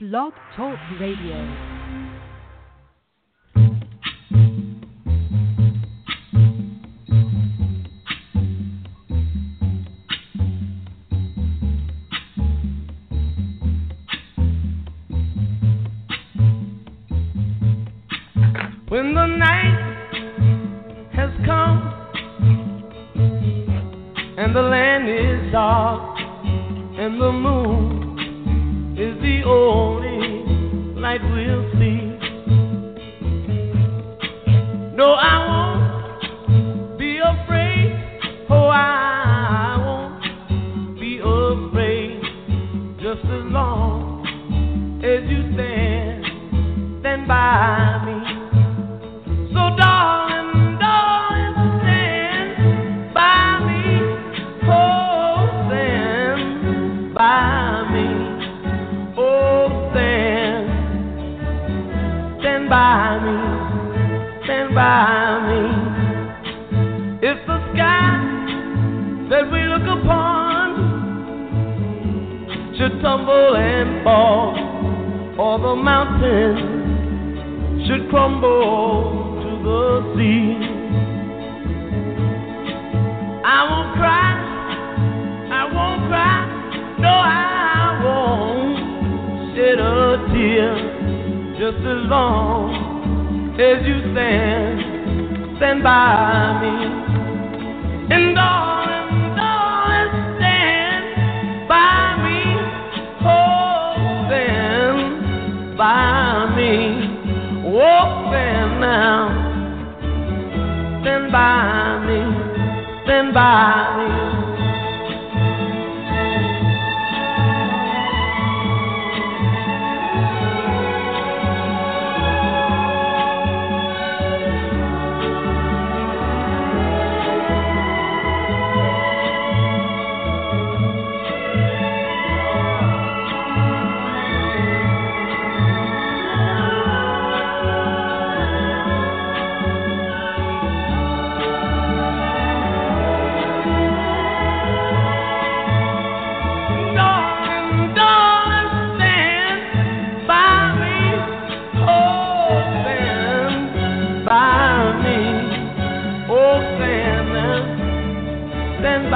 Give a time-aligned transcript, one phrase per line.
[0.00, 1.77] Blog Talk Radio.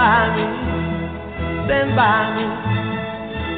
[0.02, 0.42] By me.
[1.66, 2.42] Stand by me.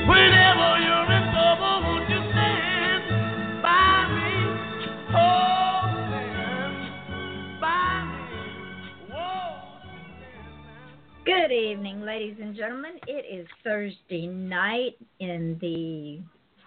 [0.07, 4.31] Whenever you're in trouble, won't you stand by me?
[5.17, 6.77] Oh, stand
[7.63, 8.29] by me.
[9.11, 9.57] Whoa.
[11.25, 13.01] Good evening, ladies and gentlemen.
[13.07, 16.21] It is Thursday night in the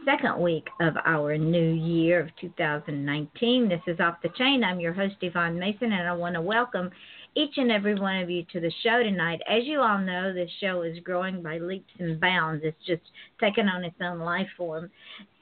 [0.05, 3.69] second week of our new year of 2019.
[3.69, 4.63] This is Off the Chain.
[4.63, 6.89] I'm your host, Yvonne Mason, and I want to welcome
[7.38, 9.42] each and every one of you to the show tonight.
[9.48, 12.64] As you all know, this show is growing by leaps and bounds.
[12.66, 13.03] It's just
[13.40, 14.90] taken on its own life form.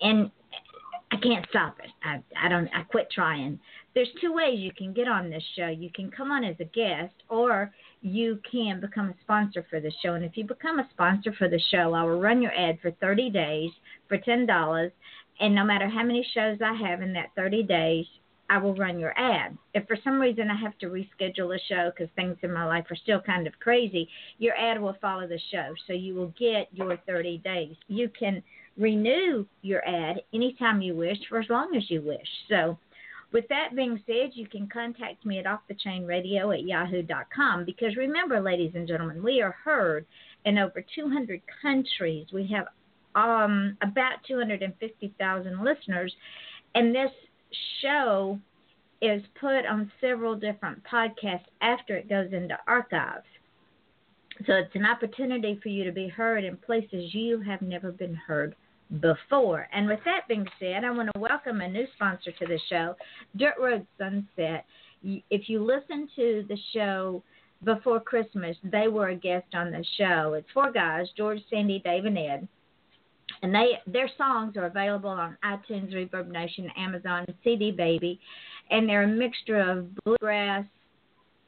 [0.02, 0.30] And
[1.12, 1.92] I can't stop it.
[2.04, 2.68] I, I don't.
[2.76, 3.60] I quit trying.
[3.94, 5.68] There's two ways you can get on this show.
[5.68, 9.92] You can come on as a guest, or you can become a sponsor for the
[10.04, 10.16] show.
[10.16, 12.92] And if you become a sponsor for the show, I will run your ad for
[12.92, 13.72] 30 days
[14.10, 14.92] for ten dollars.
[15.40, 18.06] And no matter how many shows I have in that 30 days,
[18.50, 19.58] I will run your ad.
[19.74, 22.86] If for some reason I have to reschedule a show because things in my life
[22.92, 24.08] are still kind of crazy,
[24.38, 25.74] your ad will follow the show.
[25.88, 27.76] So you will get your 30 days.
[27.88, 28.44] You can
[28.78, 32.28] renew your ad anytime you wish for as long as you wish.
[32.50, 32.78] So
[33.32, 38.72] with that being said, you can contact me at offthechainradio at yahoo.com because remember, ladies
[38.76, 40.06] and gentlemen, we are heard
[40.46, 42.28] in over 200 countries.
[42.32, 42.68] We have
[43.16, 46.14] um, about 250,000 listeners,
[46.76, 47.12] and this
[47.82, 48.40] show
[49.02, 53.26] is put on several different podcasts after it goes into archives.
[54.46, 58.16] So it's an opportunity for you to be heard in places you have never been
[58.16, 58.56] heard
[59.00, 59.68] before.
[59.74, 62.96] And with that being said, I want to welcome a new sponsor to the show,
[63.38, 64.66] Dirt Road Sunset.
[65.03, 67.24] If you listen to the show
[67.64, 70.34] before Christmas, they were a guest on the show.
[70.34, 72.47] It's four guys, George, Sandy, Dave, and Ed.
[73.46, 78.20] And they their songs are available on iTunes, Reverb Nation, Amazon, CD Baby,
[78.72, 80.66] and they're a mixture of bluegrass,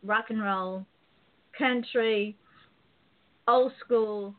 [0.04, 0.86] rock and roll,
[1.58, 2.38] country,
[3.48, 4.36] old school,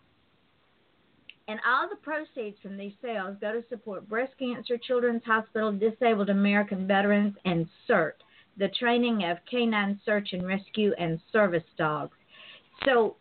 [1.49, 6.31] and all the proceeds from these sales go to support Breast Cancer Children's Hospital, Disabled
[6.31, 8.13] American Veterans, and CERT,
[8.57, 12.17] the training of canine search and rescue and service dogs.
[12.85, 13.17] So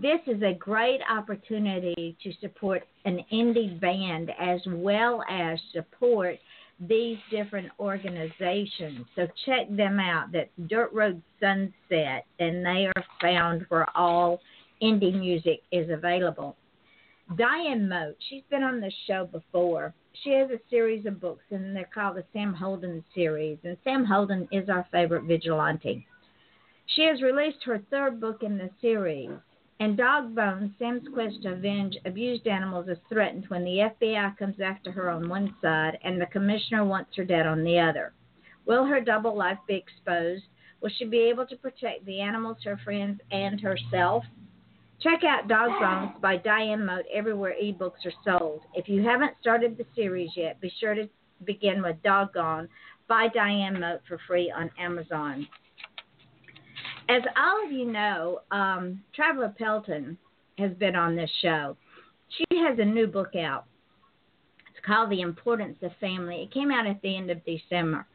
[0.00, 6.38] this is a great opportunity to support an indie band as well as support
[6.80, 9.06] these different organizations.
[9.14, 10.32] So check them out.
[10.32, 14.40] That's Dirt Road Sunset, and they are found where all
[14.82, 16.56] indie music is available.
[17.36, 19.94] Diane Moat, she's been on the show before.
[20.22, 23.58] She has a series of books, and they're called the Sam Holden series.
[23.64, 26.06] And Sam Holden is our favorite vigilante.
[26.86, 29.30] She has released her third book in the series.
[29.80, 34.60] And Dog Bones, Sam's quest to avenge abused animals is threatened when the FBI comes
[34.60, 38.12] after her on one side and the commissioner wants her dead on the other.
[38.66, 40.44] Will her double life be exposed?
[40.80, 44.24] Will she be able to protect the animals, her friends, and herself?
[45.00, 48.62] Check out Dog Bones by Diane Moat everywhere ebooks are sold.
[48.74, 51.08] If you haven't started the series yet, be sure to
[51.44, 52.68] begin with Dog Doggone
[53.08, 55.46] by Diane Moat for free on Amazon.
[57.08, 60.16] As all of you know, um, Traveler Pelton
[60.58, 61.76] has been on this show.
[62.28, 63.66] She has a new book out.
[64.70, 66.42] It's called The Importance of Family.
[66.42, 68.06] It came out at the end of December.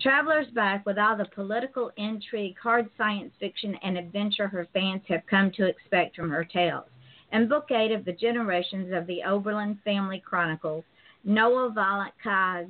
[0.00, 5.26] Traveler's back with all the political intrigue, hard science fiction, and adventure her fans have
[5.28, 6.84] come to expect from her tales.
[7.32, 10.84] In Book 8 of the Generations of the Oberlin Family Chronicles,
[11.24, 12.66] Noah, Violet, Kai,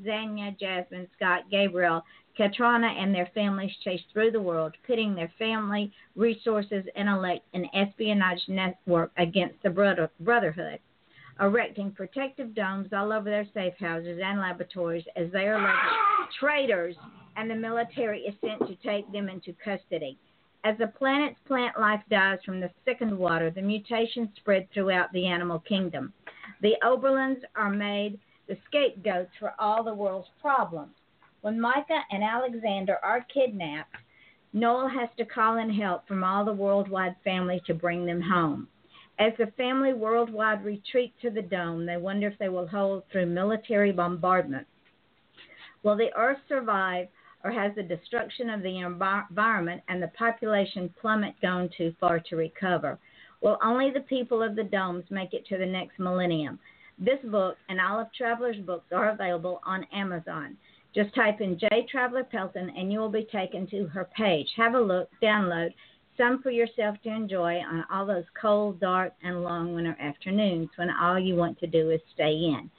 [0.59, 2.03] Jasmine, Scott, Gabriel,
[2.37, 8.43] Katrana, and their families chase through the world, pitting their family, resources, intellect, and espionage
[8.49, 10.81] network against the brother- Brotherhood
[11.41, 16.97] erecting protective domes all over their safe houses and laboratories as they are labeled traitors
[17.37, 20.17] and the military is sent to take them into custody.
[20.65, 25.27] As the planet's plant life dies from the thickened water, the mutations spread throughout the
[25.27, 26.13] animal kingdom.
[26.63, 28.19] The Oberlins are made
[28.49, 30.95] the scapegoats for all the world's problems.
[31.47, 33.95] When Micah and Alexander are kidnapped,
[34.53, 38.67] Noel has to call in help from all the worldwide family to bring them home.
[39.21, 43.27] As the family worldwide retreat to the dome, they wonder if they will hold through
[43.27, 44.67] military bombardment.
[45.85, 47.07] Will the Earth survive,
[47.45, 52.35] or has the destruction of the environment and the population plummet gone too far to
[52.35, 52.99] recover?
[53.41, 56.59] Will only the people of the domes make it to the next millennium?
[56.99, 60.57] This book and all of Traveler's books are available on Amazon.
[60.97, 61.87] Just type in J.
[61.91, 64.49] Traveler Pelton and you will be taken to her page.
[64.57, 65.75] Have a look, download,
[66.17, 70.89] some for yourself to enjoy on all those cold, dark, and long winter afternoons when
[70.91, 72.71] all you want to do is stay in.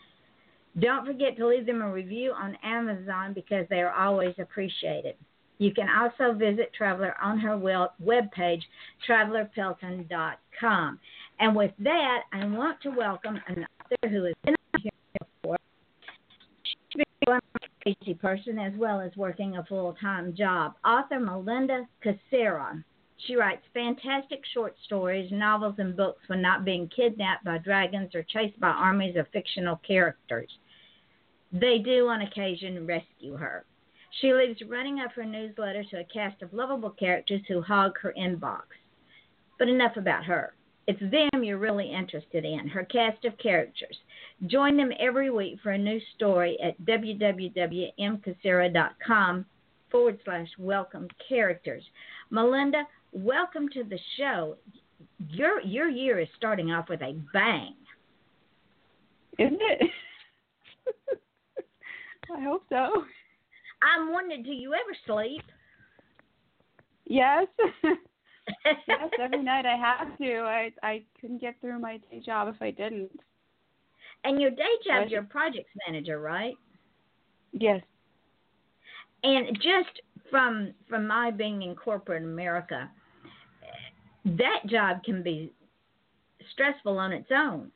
[0.79, 5.15] Don't forget to leave them a review on Amazon because they are always appreciated.
[5.59, 8.61] You can also visit Traveler on her webpage,
[9.07, 10.99] travelerpelton.com.
[11.39, 13.65] And with that, I want to welcome an
[14.03, 14.57] author before.
[17.27, 17.41] A
[17.83, 20.75] crazy person as well as working a full time job.
[20.85, 22.81] Author Melinda Kucsera.
[23.17, 28.23] She writes fantastic short stories, novels, and books when not being kidnapped by dragons or
[28.23, 30.49] chased by armies of fictional characters.
[31.51, 33.65] They do, on occasion, rescue her.
[34.21, 38.13] She leaves running up her newsletter to a cast of lovable characters who hog her
[38.17, 38.63] inbox.
[39.59, 40.53] But enough about her.
[40.87, 43.97] It's them you're really interested in, her cast of characters.
[44.47, 49.45] Join them every week for a new story at www.mkucsera.com
[49.91, 51.83] forward slash welcome characters.
[52.29, 54.55] Melinda, welcome to the show.
[55.29, 57.73] Your your year is starting off with a bang.
[59.37, 59.91] Isn't it?
[62.35, 63.03] I hope so.
[63.81, 65.43] I'm wondering, do you ever sleep?
[67.05, 67.47] Yes.
[68.87, 70.39] yes, every night I have to.
[70.39, 73.19] I I couldn't get through my day job if I didn't.
[74.23, 76.55] And your day job, you're projects manager, right?
[77.53, 77.81] Yes.
[79.23, 82.89] And just from from my being in corporate America,
[84.25, 85.53] that job can be
[86.51, 87.71] stressful on its own.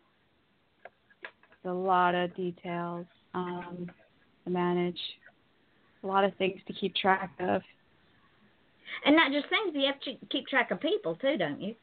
[1.24, 3.90] It's a lot of details um,
[4.44, 5.00] to manage,
[6.04, 7.62] a lot of things to keep track of.
[9.06, 11.76] And not just things, you have to keep track of people too, don't you?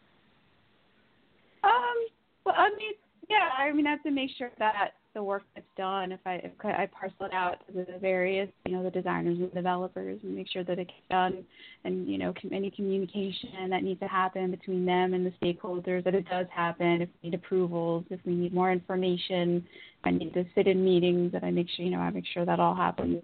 [1.65, 2.07] Um.
[2.45, 2.93] Well, I mean,
[3.29, 3.51] yeah.
[3.59, 6.53] I mean, I have to make sure that the work that's done, if I if
[6.63, 10.49] I parcel it out to the various, you know, the designers and developers, and make
[10.49, 11.45] sure that it gets done,
[11.85, 16.15] and you know, any communication that needs to happen between them and the stakeholders, that
[16.15, 17.03] it does happen.
[17.03, 19.67] If we need approvals, if we need more information,
[20.05, 22.45] I need to sit in meetings, that I make sure, you know, I make sure
[22.45, 23.23] that all happens,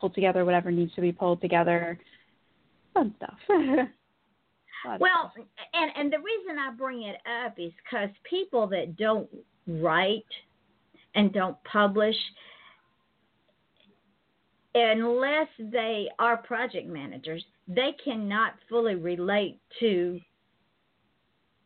[0.00, 1.98] pull together whatever needs to be pulled together,
[2.98, 3.38] fun stuff.
[5.00, 5.32] well,
[5.72, 9.28] and and the reason I bring it up is because people that don't
[9.66, 10.24] write
[11.14, 12.16] and don't publish
[14.74, 20.20] unless they are project managers, they cannot fully relate to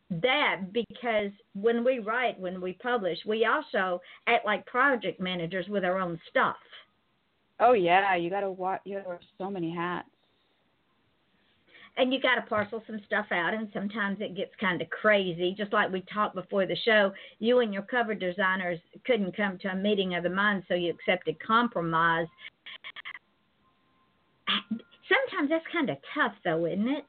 [0.09, 5.83] that because when we write, when we publish, we also act like project managers with
[5.83, 6.55] our own stuff.
[7.59, 8.81] Oh yeah, you gotta watch.
[8.85, 10.09] You gotta wear so many hats.
[11.95, 15.53] And you got to parcel some stuff out, and sometimes it gets kind of crazy.
[15.55, 19.67] Just like we talked before the show, you and your cover designers couldn't come to
[19.67, 22.25] a meeting of the minds, so you accepted compromise.
[25.07, 27.05] Sometimes that's kind of tough, though, isn't it?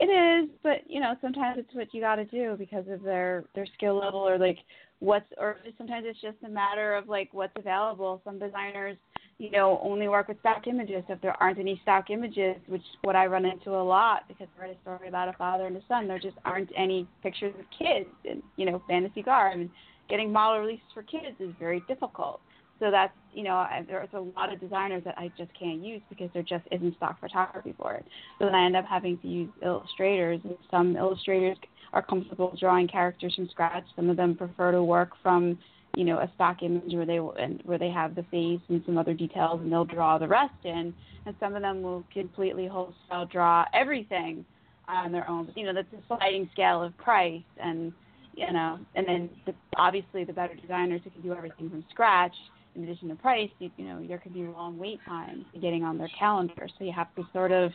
[0.00, 3.44] It is, but you know, sometimes it's what you got to do because of their
[3.54, 4.56] their skill level or like
[4.98, 8.22] what's or sometimes it's just a matter of like what's available.
[8.24, 8.96] Some designers,
[9.40, 11.02] you know, only work with stock images.
[11.08, 14.62] If there aren't any stock images, which what I run into a lot because I
[14.64, 17.64] read a story about a father and a son, there just aren't any pictures of
[17.76, 19.70] kids in you know fantasy garb and
[20.10, 22.42] getting model releases for kids is very difficult.
[22.80, 26.02] So that's you know I, there's a lot of designers that I just can't use
[26.10, 28.04] because there just isn't stock photography for it.
[28.38, 31.56] So then I end up having to use illustrators, and some illustrators
[31.94, 33.84] are comfortable drawing characters from scratch.
[33.96, 35.58] Some of them prefer to work from
[35.94, 38.98] you know a stock image where they and where they have the face and some
[38.98, 40.94] other details, and they'll draw the rest in.
[41.26, 44.44] And some of them will completely wholesale draw everything
[44.88, 45.46] on their own.
[45.46, 47.92] But, you know that's a sliding scale of price and
[48.34, 52.34] you know, and then the, obviously the better designers who can do everything from scratch
[52.74, 55.98] in addition to price, you, you know, there could be long wait times getting on
[55.98, 56.68] their calendar.
[56.78, 57.72] So you have to sort of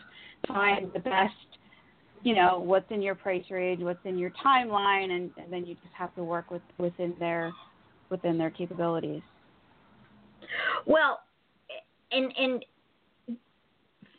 [0.47, 1.33] find the best,
[2.23, 5.75] you know, what's in your price range, what's in your timeline, and, and then you
[5.75, 7.51] just have to work with within their
[8.09, 9.21] within their capabilities.
[10.85, 11.19] Well,
[12.11, 12.65] and and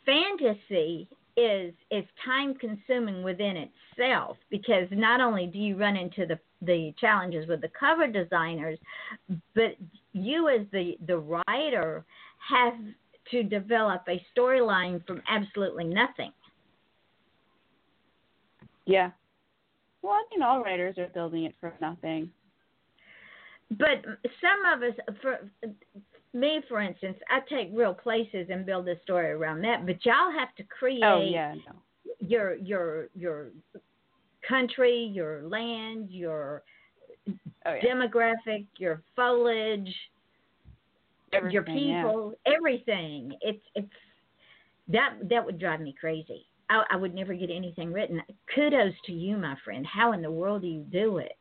[0.05, 6.39] fantasy is is time consuming within itself because not only do you run into the
[6.61, 8.79] the challenges with the cover designers,
[9.53, 9.75] but
[10.13, 12.03] you as the the writer
[12.49, 12.73] have
[13.31, 16.31] to develop a storyline from absolutely nothing.
[18.85, 19.11] Yeah.
[20.01, 22.31] Well, I mean, all writers are building it from nothing.
[23.71, 24.05] But
[24.41, 25.39] some of us, for
[26.33, 29.85] me, for instance, I take real places and build a story around that.
[29.85, 31.73] But y'all have to oh, create oh, yeah, no.
[32.19, 33.47] your your your
[34.47, 36.63] country, your land, your
[37.27, 37.33] oh,
[37.65, 37.81] yeah.
[37.83, 39.93] demographic, your foliage,
[41.33, 42.53] everything, your people, yeah.
[42.55, 43.33] everything.
[43.41, 43.87] It's it's
[44.87, 46.45] that that would drive me crazy.
[46.69, 48.21] I, I would never get anything written.
[48.53, 49.85] Kudos to you, my friend.
[49.85, 51.37] How in the world do you do it?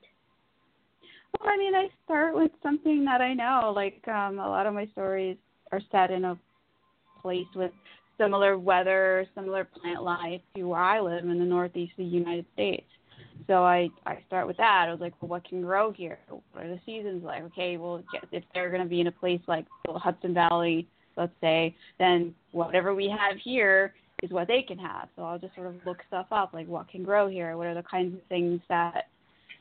[1.40, 3.72] Well, I mean, I start with something that I know.
[3.74, 5.36] Like um, a lot of my stories
[5.72, 6.38] are set in a
[7.20, 7.72] place with
[8.18, 12.46] similar weather, similar plant life to where I live in the northeast of the United
[12.54, 12.86] States.
[13.46, 14.86] So I I start with that.
[14.88, 16.18] I was like, well, what can grow here?
[16.28, 17.42] What are the seasons like?
[17.44, 18.02] Okay, well,
[18.32, 22.34] if they're going to be in a place like the Hudson Valley, let's say, then
[22.52, 25.08] whatever we have here is what they can have.
[25.14, 27.74] So I'll just sort of look stuff up, like what can grow here, what are
[27.74, 29.04] the kinds of things that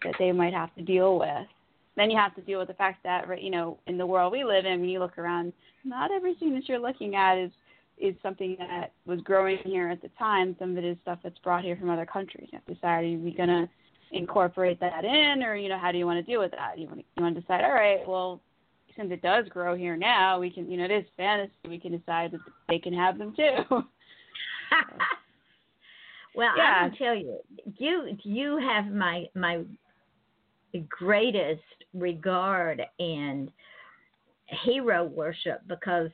[0.03, 1.47] that they might have to deal with.
[1.95, 4.43] Then you have to deal with the fact that, you know, in the world we
[4.43, 7.51] live in, when you look around, not everything that you're looking at is
[7.97, 10.53] is something that was growing here at the time.
[10.59, 12.49] Some of it is stuff that's brought here from other countries.
[12.51, 13.69] You have to decide: are we going to
[14.11, 16.77] incorporate that in, or you know, how do you want to deal with that?
[16.77, 18.41] You want to, you want to decide, all right, well,
[18.97, 21.53] since it does grow here now, we can, you know, it is fantasy.
[21.67, 23.57] We can decide that they can have them too.
[26.35, 26.85] well, yeah.
[26.85, 27.39] I can tell you,
[27.77, 29.63] you you have my my
[30.79, 31.61] greatest
[31.93, 33.51] regard and
[34.63, 36.09] hero worship because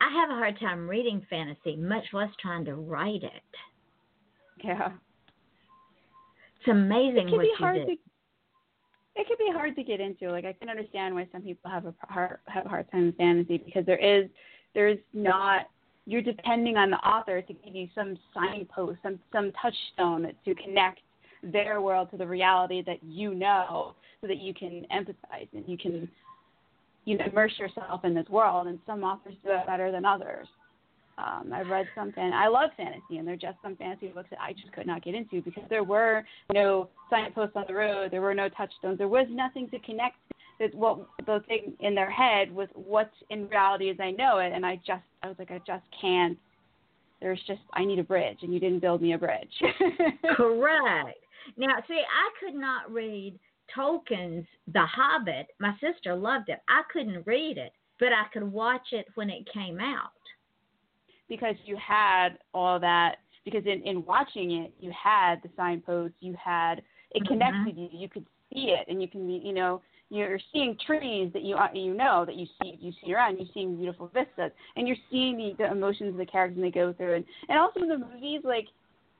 [0.00, 3.42] I have a hard time reading fantasy, much less trying to write it.
[4.64, 4.90] Yeah.
[6.58, 7.86] It's amazing it can what be you hard do.
[7.86, 7.92] To,
[9.16, 10.30] it can be hard to get into.
[10.30, 13.16] Like I can understand why some people have a hard have a hard time with
[13.16, 14.28] fantasy because there is
[14.74, 15.66] there's not
[16.06, 21.00] you're depending on the author to give you some signpost, some some touchstone to connect
[21.42, 25.78] their world to the reality that you know so that you can empathize and you
[25.78, 26.08] can
[27.04, 30.46] you know immerse yourself in this world and some authors do it better than others
[31.20, 32.32] um, I've read some fan.
[32.32, 35.04] I love fantasy, and there are just some fantasy books that I just could not
[35.04, 39.08] get into because there were no signposts on the road, there were no touchstones, there
[39.08, 40.16] was nothing to connect
[40.74, 44.64] what the thing in their head with what in reality as I know it, and
[44.64, 46.38] I just I was like I just can't.
[47.20, 49.50] There's just I need a bridge, and you didn't build me a bridge.
[50.36, 51.18] Correct.
[51.56, 53.38] Now, see, I could not read
[53.76, 55.48] Tolkien's The Hobbit.
[55.58, 56.60] My sister loved it.
[56.68, 60.12] I couldn't read it, but I could watch it when it came out.
[61.28, 63.16] Because you had all that.
[63.44, 66.16] Because in in watching it, you had the signposts.
[66.20, 67.96] You had it connected mm-hmm.
[67.96, 68.00] you.
[68.00, 69.80] You could see it, and you can be, you know
[70.10, 73.38] you're seeing trees that you you know that you see you see around.
[73.38, 76.70] You're seeing beautiful vistas, and you're seeing the, the emotions of the characters and they
[76.70, 78.66] go through, and and also the movies like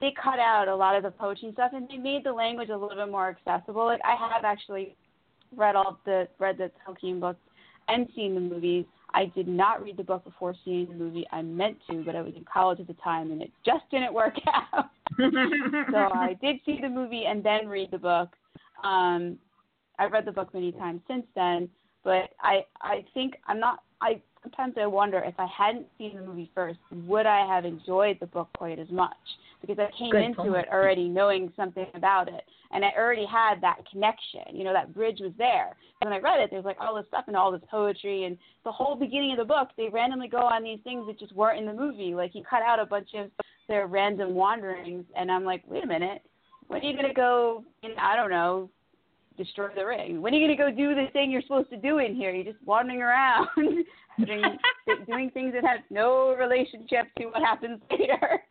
[0.01, 2.77] they cut out a lot of the poaching stuff and they made the language a
[2.77, 3.85] little bit more accessible.
[3.85, 4.97] Like I have actually
[5.57, 7.41] read all the read the Tolkien books
[7.89, 8.87] and seen the movies.
[9.13, 11.27] I did not read the book before seeing the movie.
[11.33, 14.15] I meant to, but I was in college at the time and it just didn't
[14.15, 14.35] work
[14.73, 14.91] out.
[15.19, 18.31] so I did see the movie and then read the book.
[18.83, 19.39] Um
[19.99, 21.69] I've read the book many times since then,
[22.05, 26.23] but I I think I'm not I sometimes I wonder if I hadn't seen the
[26.23, 29.17] movie first, would I have enjoyed the book quite as much?
[29.61, 30.57] Because I came Good into point.
[30.57, 34.55] it already knowing something about it, and I already had that connection.
[34.55, 35.77] You know, that bridge was there.
[36.03, 38.73] When I read it, there's like all this stuff and all this poetry, and the
[38.73, 41.67] whole beginning of the book, they randomly go on these things that just weren't in
[41.67, 42.15] the movie.
[42.15, 43.31] Like he cut out a bunch of
[43.69, 46.23] their random wanderings, and I'm like, wait a minute,
[46.69, 47.63] when are you gonna go?
[47.83, 48.71] Know, I don't know,
[49.37, 50.21] destroy the ring.
[50.21, 52.31] When are you going to go do the thing you're supposed to do in here?
[52.31, 53.49] You're just wandering around,
[54.27, 54.43] doing,
[55.07, 58.43] doing things that have no relationship to what happens later.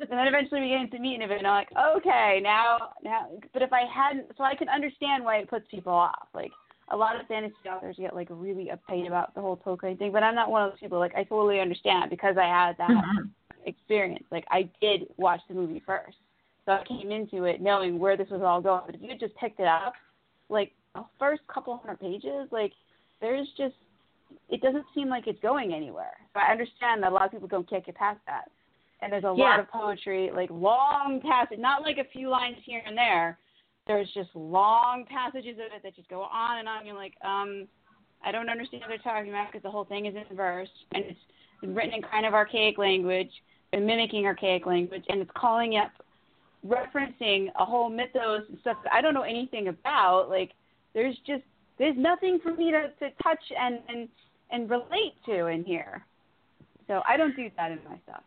[0.00, 3.28] And then eventually we get into meat and I'm like, okay, now, now.
[3.52, 6.28] But if I hadn't, so I can understand why it puts people off.
[6.34, 6.50] Like
[6.88, 10.22] a lot of fantasy authors get like really uptight about the whole Tolkien thing, but
[10.22, 10.98] I'm not one of those people.
[10.98, 13.30] Like I totally understand because I had that Mhm.
[13.66, 14.24] experience.
[14.30, 16.18] Like I did watch the movie first,
[16.66, 18.82] so I came into it knowing where this was all going.
[18.86, 19.94] But if you had just picked it up,
[20.48, 22.72] like the first couple hundred pages, like
[23.20, 23.76] there's just
[24.48, 26.16] it doesn't seem like it's going anywhere.
[26.34, 28.50] So I understand that a lot of people don't can't get past that.
[29.04, 29.44] And there's a Yeah.
[29.44, 33.38] lot of poetry, like long passage, not like a few lines here and there.
[33.86, 36.86] There's just long passages of it that just go on and on.
[36.86, 37.68] You're like, um,
[38.22, 41.04] I don't understand what they're talking about because the whole thing is in verse and
[41.04, 41.20] it's
[41.62, 43.30] written in kind of archaic language
[43.74, 45.92] and mimicking archaic language and it's calling up
[46.66, 50.30] referencing a whole mythos and stuff that I don't know anything about.
[50.30, 50.52] Like
[50.94, 51.42] there's just
[51.76, 54.08] there's nothing for me to, to touch and, and
[54.50, 56.06] and relate to in here.
[56.86, 58.22] So I don't do that in my stuff.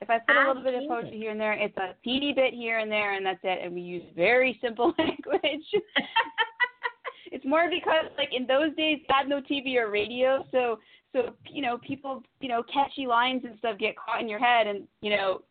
[0.00, 2.54] If I put a little bit of poetry here and there, it's a teeny bit
[2.54, 3.64] here and there, and that's it.
[3.64, 5.66] And we use very simple language.
[7.32, 10.78] it's more because like in those days, we had no TV or radio, so
[11.12, 14.66] so you know people you know catchy lines and stuff get caught in your head,
[14.66, 15.42] and you know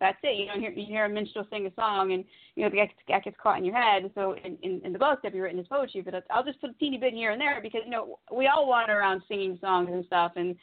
[0.00, 0.36] that's it.
[0.36, 2.24] You don't hear you hear a minstrel sing a song, and
[2.56, 4.10] you know that gets, gets caught in your head.
[4.14, 6.70] So in, in in the book that be written as poetry, but I'll just put
[6.70, 9.88] a teeny bit here and there because you know we all wander around singing songs
[9.92, 10.56] and stuff, and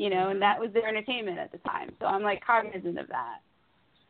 [0.00, 1.90] you know, and that was their entertainment at the time.
[2.00, 3.40] So I'm like cognizant of that.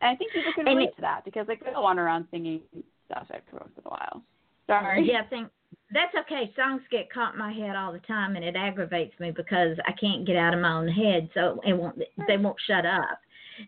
[0.00, 2.28] And I think people can relate it- to that because like they all wander around
[2.30, 2.60] singing
[3.06, 4.22] stuff every once in a while.
[4.68, 5.04] Sorry.
[5.10, 5.48] Yeah, I think
[5.92, 6.52] that's okay.
[6.54, 9.90] Songs get caught in my head all the time, and it aggravates me because I
[10.00, 11.28] can't get out of my own head.
[11.34, 12.00] So it won't.
[12.28, 13.18] They won't shut up,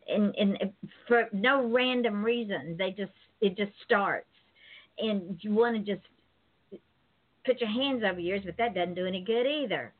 [0.08, 0.72] and and
[1.08, 4.30] for no random reason, they just it just starts,
[4.98, 6.06] and you want to just
[7.44, 9.92] put your hands over yours, but that doesn't do any good either.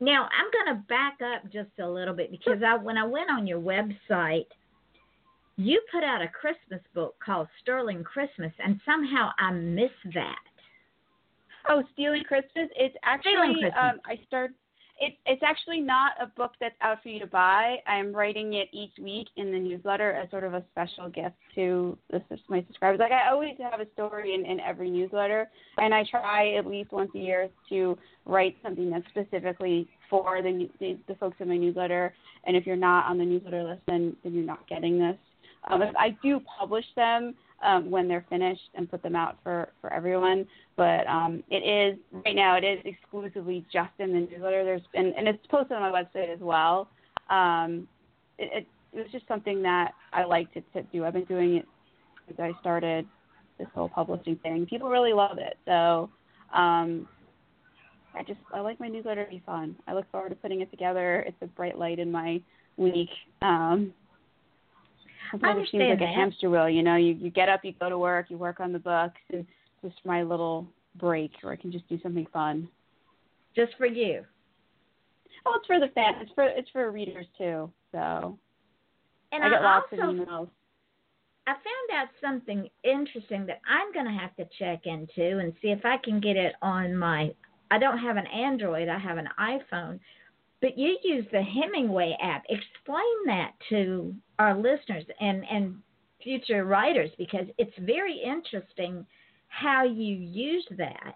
[0.00, 3.30] Now I'm going to back up just a little bit because I when I went
[3.30, 4.46] on your website,
[5.56, 10.38] you put out a Christmas book called Sterling Christmas, and somehow I missed that.
[11.68, 12.68] Oh, Stealing Christmas.
[12.76, 13.72] It's actually Christmas.
[13.80, 14.52] um I start
[14.98, 17.76] it's it's actually not a book that's out for you to buy.
[17.86, 21.98] I'm writing it each week in the newsletter as sort of a special gift to
[22.10, 23.00] the, my subscribers.
[23.00, 26.92] Like I always have a story in, in every newsletter, and I try at least
[26.92, 31.56] once a year to write something that's specifically for the the, the folks in my
[31.56, 32.14] newsletter.
[32.44, 35.16] And if you're not on the newsletter list, then then you're not getting this.
[35.68, 39.92] Um, I do publish them um, when they're finished and put them out for for
[39.92, 40.46] everyone.
[40.76, 42.56] But um, it is right now.
[42.56, 44.64] It is exclusively just in the newsletter.
[44.64, 46.88] There's and, and it's posted on my website as well.
[47.30, 47.88] Um,
[48.38, 51.04] it, it, it was just something that I like to, to do.
[51.04, 51.66] I've been doing it
[52.26, 53.06] since I started
[53.58, 54.66] this whole publishing thing.
[54.66, 55.56] People really love it.
[55.64, 56.10] So
[56.54, 57.08] um,
[58.14, 59.76] I just I like my newsletter to be fun.
[59.86, 61.24] I look forward to putting it together.
[61.26, 62.40] It's a bright light in my
[62.76, 63.10] week.
[63.42, 63.92] Um,
[65.32, 66.68] it seems like a hamster wheel.
[66.68, 69.20] You know, you you get up, you go to work, you work on the books,
[69.32, 69.46] and
[69.82, 72.68] just my little break where I can just do something fun.
[73.54, 74.22] Just for you.
[75.46, 76.16] Oh, it's for the fans.
[76.20, 77.70] It's for it's for readers too.
[77.92, 78.38] So
[79.32, 80.48] And I get lots also, of emails.
[81.46, 85.68] I found out something interesting that I'm going to have to check into and see
[85.68, 87.32] if I can get it on my.
[87.70, 90.00] I don't have an Android, I have an iPhone.
[90.66, 92.42] But you use the Hemingway app.
[92.48, 95.76] Explain that to our listeners and, and
[96.20, 99.06] future writers because it's very interesting
[99.46, 101.14] how you use that.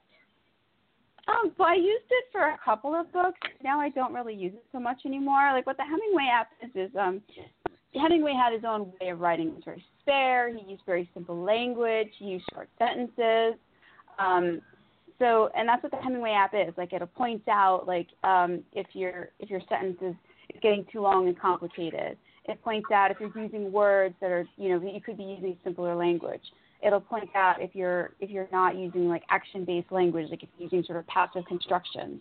[1.26, 3.40] Um, well, I used it for a couple of books.
[3.64, 5.50] Now I don't really use it so much anymore.
[5.52, 7.20] Like what the Hemingway app is is um,
[7.92, 9.48] Hemingway had his own way of writing.
[9.48, 10.56] It was very spare.
[10.56, 12.10] He used very simple language.
[12.20, 13.58] He used short sentences.
[14.16, 14.60] Um,
[15.20, 16.74] so, and that's what the Hemingway app is.
[16.76, 20.14] Like it'll point out like um, if your if your sentence is,
[20.62, 22.16] getting too long and complicated.
[22.48, 25.56] it points out if you're using words that are, you know, you could be using
[25.62, 26.42] simpler language.
[26.85, 30.64] It'll point out if you're if you're not using like action-based language, like if you're
[30.64, 32.20] using sort of passive constructions.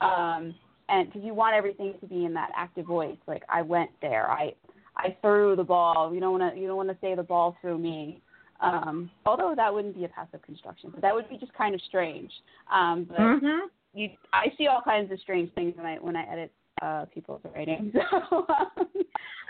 [0.00, 0.54] Um,
[0.88, 4.28] and because you want everything to be in that active voice, like I went there,
[4.30, 4.54] I
[4.96, 6.12] I threw the ball.
[6.12, 8.22] You don't want to you don't want to say the ball threw me.
[8.62, 11.80] Um, although that wouldn't be a passive construction, but that would be just kind of
[11.82, 12.30] strange.
[12.72, 13.68] Um, but Mm-hmm.
[13.94, 17.40] you, I see all kinds of strange things when I when I edit uh, people's
[17.54, 17.92] writing.
[18.30, 18.46] So um,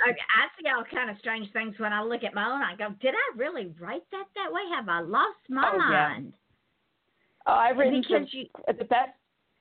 [0.06, 2.62] I, I see all kind of strange things when I look at my own.
[2.62, 4.62] I go, did I really write that that way?
[4.74, 6.08] Have I lost my Oh, yeah.
[6.08, 6.32] mind?
[7.46, 8.46] oh, I've written Because some- you,
[8.78, 9.10] the best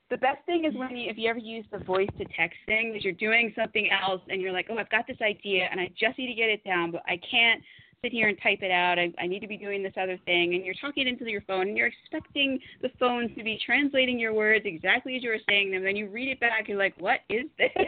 [0.10, 2.96] the best thing is when you if you ever use the voice to text thing
[2.96, 5.88] is you're doing something else and you're like oh i've got this idea and i
[6.00, 7.62] just need to get it down but i can't
[8.02, 10.54] sit here and type it out i, I need to be doing this other thing
[10.56, 14.34] and you're talking into your phone and you're expecting the phone to be translating your
[14.34, 16.96] words exactly as you were saying them then you read it back and you're like
[17.00, 17.70] what is this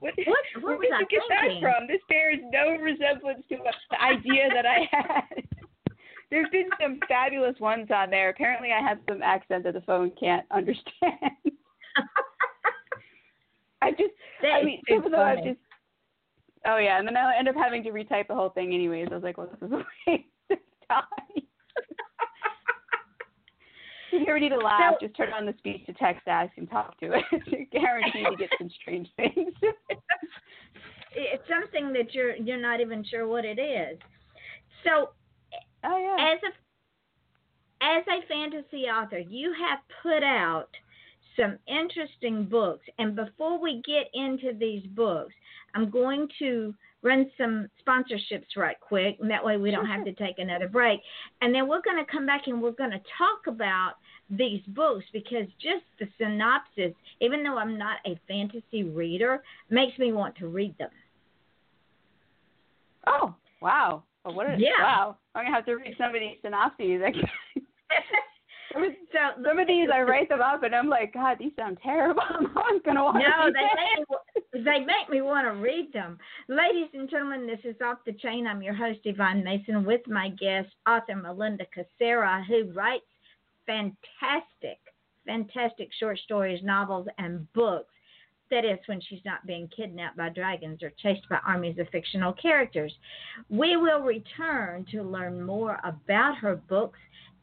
[0.00, 1.60] what, What- what where was did you get thinking?
[1.62, 3.56] that from this bears no resemblance to
[3.90, 5.44] the idea that i had
[6.30, 8.30] there's been some fabulous ones on there.
[8.30, 10.82] Apparently, I have some accent that the phone can't understand.
[13.80, 14.10] I just,
[14.42, 15.50] that I mean, too even though I funny.
[15.50, 15.60] just,
[16.66, 19.08] oh yeah, and then I end up having to retype the whole thing anyways.
[19.10, 21.04] I was like, well, this is a waste of time.
[24.12, 26.52] if you ever need to laugh, So- just turn on the speech to text ask
[26.56, 27.24] and talk to it.
[27.46, 29.52] You're guaranteed to get some strange things.
[31.14, 33.98] it's something that you're you're not even sure what it is.
[34.84, 35.10] So
[35.84, 36.32] oh yeah.
[36.34, 36.52] as a
[37.84, 40.68] as a fantasy author, you have put out
[41.38, 42.86] some interesting books.
[42.98, 45.34] And before we get into these books,
[45.76, 50.12] I'm going to run some sponsorships right quick, and that way we don't have to
[50.12, 51.00] take another break.
[51.42, 53.92] And then we're going to come back and we're going to talk about
[54.30, 60.12] these books because just the synopsis, even though I'm not a fantasy reader, makes me
[60.12, 60.90] want to read them.
[63.06, 64.02] Oh wow.
[64.24, 64.70] Oh, what a, Yeah.
[64.80, 65.16] Wow.
[65.34, 66.20] I'm gonna have to read some of
[68.76, 71.52] Some of- so Some of these I write them up and I'm like, God, these
[71.56, 72.22] sound terrible.
[72.40, 74.08] No one's gonna want No, they make,
[74.54, 76.18] me, they make me want to read them.
[76.48, 78.46] Ladies and gentlemen, this is Off the Chain.
[78.46, 83.04] I'm your host, Yvonne Mason, with my guest, author Melinda Kucsera, who writes
[83.66, 84.78] fantastic,
[85.26, 87.92] fantastic short stories, novels, and books.
[88.50, 92.32] That is, when she's not being kidnapped by dragons or chased by armies of fictional
[92.34, 92.92] characters.
[93.48, 96.98] We will return to learn more about her books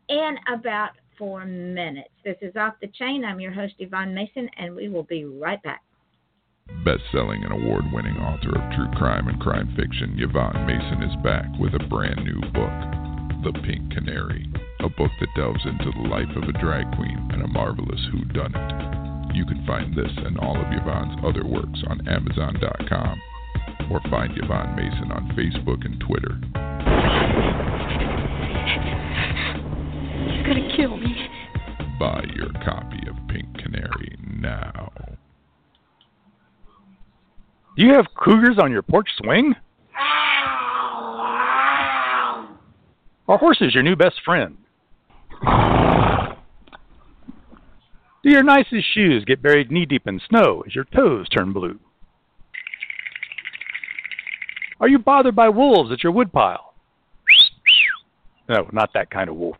[0.07, 2.09] and about Four Minutes.
[2.23, 3.23] This is Off the Chain.
[3.25, 5.83] I'm your host, Yvonne Mason, and we will be right back.
[6.85, 11.73] Best-selling and award-winning author of true crime and crime fiction, Yvonne Mason is back with
[11.73, 12.77] a brand new book,
[13.43, 14.47] The Pink Canary,
[14.79, 19.35] a book that delves into the life of a drag queen and a marvelous whodunit.
[19.35, 23.21] You can find this and all of Yvonne's other works on Amazon.com
[23.91, 26.39] or find Yvonne Mason on Facebook and Twitter.
[30.53, 31.15] You're gonna kill me.
[31.99, 34.91] Buy your copy of Pink Canary now.
[37.75, 39.55] Do you have cougars on your porch swing?
[43.27, 44.57] Our horse is your new best friend?
[48.21, 51.79] Do your nicest shoes get buried knee deep in snow as your toes turn blue?
[54.79, 56.75] Are you bothered by wolves at your woodpile?
[58.49, 59.57] No, not that kind of wolf.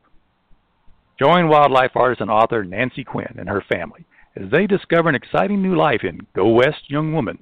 [1.19, 5.62] Join wildlife artist and author Nancy Quinn and her family as they discover an exciting
[5.62, 7.38] new life in Go West Young Woman,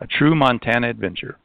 [0.00, 1.38] a true Montana adventure.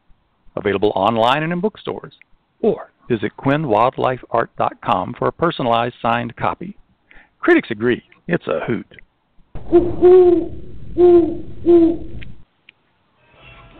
[0.56, 2.14] Available online and in bookstores.
[2.62, 6.78] Or visit quinnwildlifeart.com for a personalized signed copy.
[7.40, 8.88] Critics agree, it's a hoot.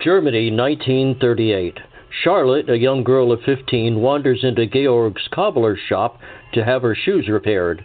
[0.04, 1.80] Germany, 1938.
[2.22, 6.20] Charlotte, a young girl of 15, wanders into Georg's cobbler's shop
[6.54, 7.84] to have her shoes repaired.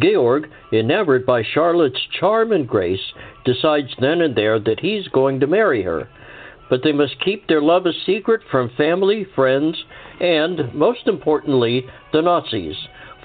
[0.00, 3.12] Georg, enamored by Charlotte's charm and grace,
[3.44, 6.08] decides then and there that he's going to marry her.
[6.68, 9.84] But they must keep their love a secret from family, friends,
[10.20, 12.76] and, most importantly, the Nazis.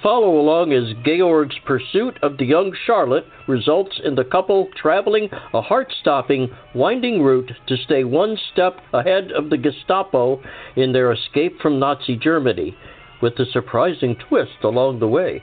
[0.04, 5.62] Follow along as Georg's pursuit of the young Charlotte results in the couple traveling a
[5.62, 10.40] heart stopping, winding route to stay one step ahead of the Gestapo
[10.76, 12.78] in their escape from Nazi Germany,
[13.22, 15.42] with a surprising twist along the way.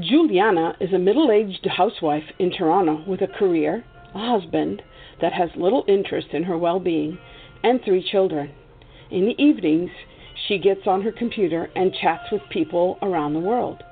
[0.00, 3.84] Juliana is a middle aged housewife in Toronto with a career,
[4.14, 4.80] a husband
[5.20, 7.18] that has little interest in her well being,
[7.64, 8.52] and three children.
[9.10, 9.90] In the evenings,
[10.46, 13.82] she gets on her computer and chats with people around the world.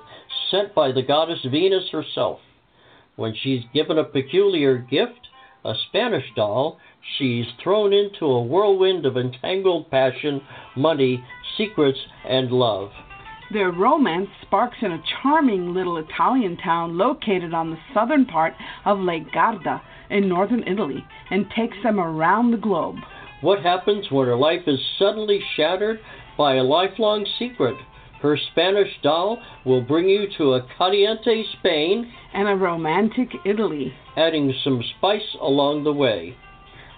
[0.50, 2.40] sent by the goddess Venus herself.
[3.18, 5.28] When she's given a peculiar gift,
[5.64, 6.80] a Spanish doll,
[7.20, 10.42] she's thrown into a whirlwind of entangled passion,
[10.76, 11.24] money,
[11.56, 12.90] secrets, and love.
[13.54, 19.00] Their romance sparks in a charming little Italian town located on the southern part of
[19.00, 22.96] Lake Garda in northern Italy and takes them around the globe.
[23.42, 26.00] What happens when her life is suddenly shattered
[26.36, 27.76] by a lifelong secret?
[28.24, 34.52] Her Spanish doll will bring you to a caliente Spain and a romantic Italy, adding
[34.64, 36.36] some spice along the way.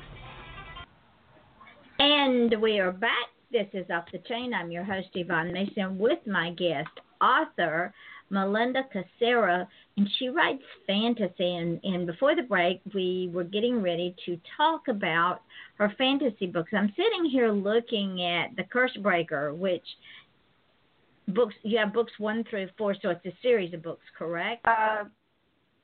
[2.05, 3.29] And we are back.
[3.53, 4.53] This is Off the Chain.
[4.53, 7.95] I'm your host, Yvonne Mason, with my guest, author
[8.29, 11.55] Melinda Kucsera, and she writes fantasy.
[11.59, 15.43] And, and before the break, we were getting ready to talk about
[15.79, 16.73] her fantasy books.
[16.77, 19.87] I'm sitting here looking at The Curse Breaker, which
[21.29, 24.67] books you have books one through four, so it's a series of books, correct?
[24.67, 25.05] Uh,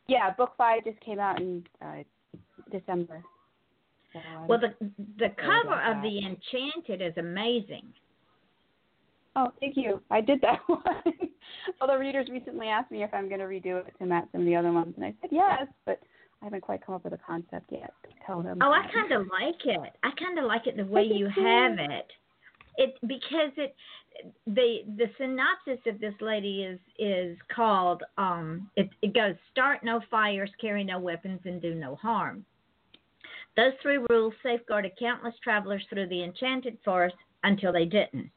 [0.09, 2.03] yeah, book five just came out in uh,
[2.73, 3.23] December.
[4.47, 4.75] Well, the
[5.18, 7.85] the cover of the Enchanted is amazing.
[9.37, 10.03] Oh, thank you.
[10.11, 10.83] I did that one.
[11.81, 14.47] Although readers recently asked me if I'm going to redo it to match some of
[14.47, 16.01] the other ones, and I said yes, but
[16.42, 18.59] I haven't quite come up with a concept yet to tell them.
[18.62, 19.92] Oh, I kind of like it.
[20.03, 22.07] I kind of like it the way you have it.
[22.77, 23.75] It because it
[24.47, 30.01] the the synopsis of this lady is is called um it it goes start no
[30.11, 32.44] fires, carry no weapons, and do no harm.
[33.57, 38.31] Those three rules safeguarded countless travelers through the enchanted forest until they didn't.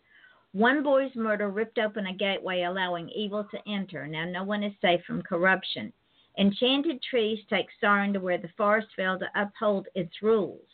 [0.54, 4.08] One boy's murder ripped open a gateway allowing evil to enter.
[4.08, 5.94] Now no one is safe from corruption.
[6.38, 10.66] Enchanted trees take Sauron to where the forest failed to uphold its rules.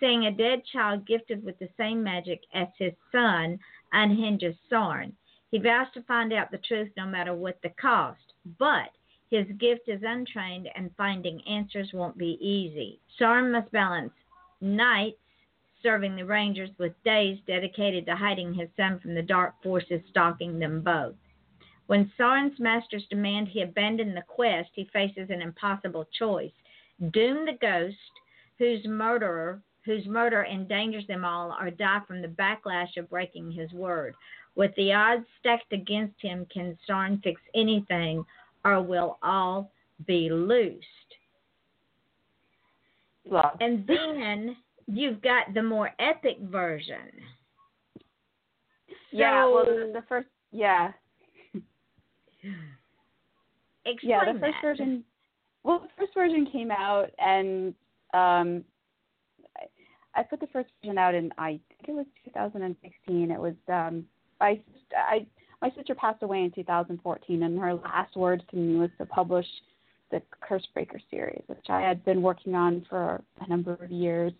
[0.00, 3.58] Seeing a dead child gifted with the same magic as his son
[3.92, 5.12] unhinges Sauron.
[5.50, 8.32] He vows to find out the truth no matter what the cost.
[8.58, 8.90] But
[9.34, 13.00] his gift is untrained, and finding answers won't be easy.
[13.18, 14.12] Sauron must balance
[14.60, 15.18] nights
[15.82, 20.60] serving the Rangers with days dedicated to hiding his son from the dark forces stalking
[20.60, 21.16] them both.
[21.86, 26.54] When Sauron's masters demand he abandon the quest, he faces an impossible choice:
[27.10, 27.96] doom the ghost,
[28.58, 33.70] whose murderer whose murder endangers them all, or die from the backlash of breaking his
[33.72, 34.14] word.
[34.54, 38.24] With the odds stacked against him, can Sauron fix anything,
[38.64, 39.70] or will all
[40.06, 40.84] be loosed.
[43.24, 43.52] Well.
[43.60, 47.10] And then you've got the more epic version.
[47.98, 50.92] So, yeah, well, the, first, yeah.
[53.86, 54.62] Explain yeah, the first that.
[54.62, 55.04] version.
[55.62, 57.74] Well, the first version came out, and
[58.12, 58.64] um,
[59.56, 63.30] I, I put the first version out in I think it was 2016.
[63.30, 64.04] It was um,
[64.40, 64.60] I
[64.94, 65.26] I
[65.62, 69.46] my sister passed away in 2014, and her last words to me was to publish
[70.10, 74.32] the Curse Breaker series, which I had been working on for a number of years,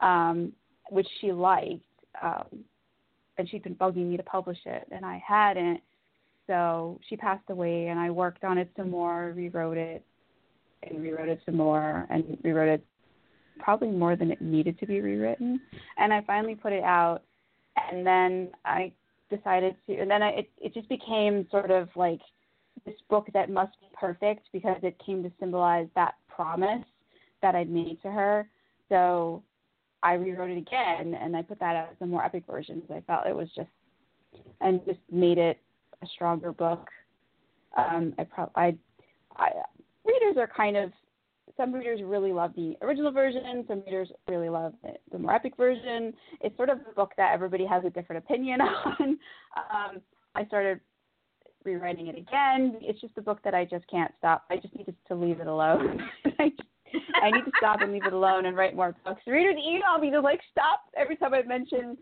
[0.00, 0.52] um,
[0.90, 1.84] which she liked,
[2.22, 2.64] um,
[3.38, 5.80] and she'd been bugging me to publish it, and I hadn't.
[6.46, 10.04] So she passed away, and I worked on it some more, rewrote it,
[10.82, 12.84] and rewrote it some more, and rewrote it
[13.58, 15.60] probably more than it needed to be rewritten.
[15.98, 17.22] And I finally put it out,
[17.76, 18.92] and then I
[19.34, 22.20] decided to, and then I, it it just became sort of like
[22.84, 26.84] this book that must be perfect because it came to symbolize that promise
[27.42, 28.48] that I'd made to her.
[28.88, 29.42] So
[30.02, 32.96] I rewrote it again and I put that out as a more epic version because
[32.96, 33.68] I felt it was just
[34.60, 35.58] and just made it
[36.02, 36.88] a stronger book.
[37.76, 38.76] Um, I probably I,
[39.36, 39.50] I
[40.04, 40.92] readers are kind of
[41.56, 45.56] some readers really love the original version, some readers really love the, the more epic
[45.56, 46.12] version.
[46.40, 49.18] It's sort of a book that everybody has a different opinion on.
[49.56, 50.00] Um,
[50.34, 50.80] I started
[51.64, 52.78] rewriting it again.
[52.80, 54.44] It's just a book that I just can't stop.
[54.50, 56.00] I just need to, leave it alone.
[56.38, 56.50] I,
[57.22, 59.22] I need to stop and leave it alone and write more books.
[59.26, 61.96] Readers email me to like stop every time I mention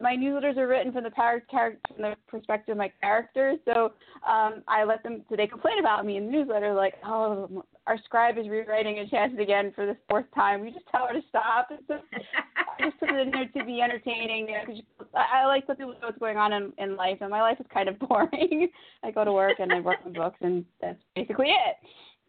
[0.00, 3.58] my newsletters are written from the par- char- from the perspective of my characters.
[3.64, 3.92] So
[4.28, 5.22] um, I let them.
[5.28, 9.40] So they complain about me in the newsletter, like, "Oh, our scribe is rewriting Enchanted
[9.40, 10.60] again for the fourth time.
[10.60, 13.80] We just tell her to stop." Just, I just put it in there to be
[13.80, 14.48] entertaining.
[14.48, 14.64] You know,
[14.98, 17.58] cause I, I like to know what's going on in, in life, and my life
[17.60, 18.68] is kind of boring.
[19.02, 21.76] I go to work and I work on books, and that's basically it.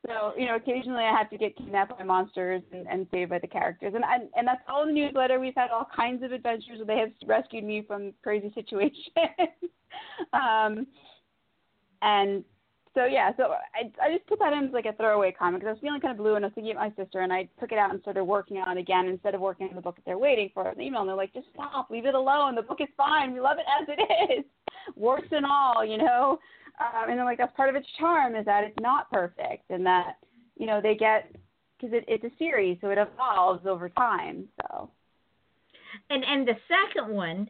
[0.06, 3.40] So you know, occasionally I have to get kidnapped by monsters and, and saved by
[3.40, 5.40] the characters, and I, and that's all in the newsletter.
[5.40, 8.94] We've had all kinds of adventures where they have rescued me from crazy situations.
[10.34, 10.86] um,
[12.02, 12.44] and
[12.94, 15.70] so yeah, so I I just put that in as like a throwaway comment because
[15.70, 17.48] I was feeling kind of blue and I was thinking of my sister, and I
[17.60, 19.96] took it out and started working on it again instead of working on the book
[19.98, 22.56] that they're waiting for an email, and they're like, just stop, leave it alone.
[22.56, 23.34] The book is fine.
[23.34, 24.46] We love it as it is,
[24.96, 26.40] warts and all, you know.
[26.80, 29.86] Um, and then like that's part of its charm is that it's not perfect and
[29.86, 30.18] that
[30.58, 31.36] you know they get
[31.80, 34.48] because it, it's a series so it evolves over time.
[34.62, 34.90] So.
[36.10, 37.50] And and the second one,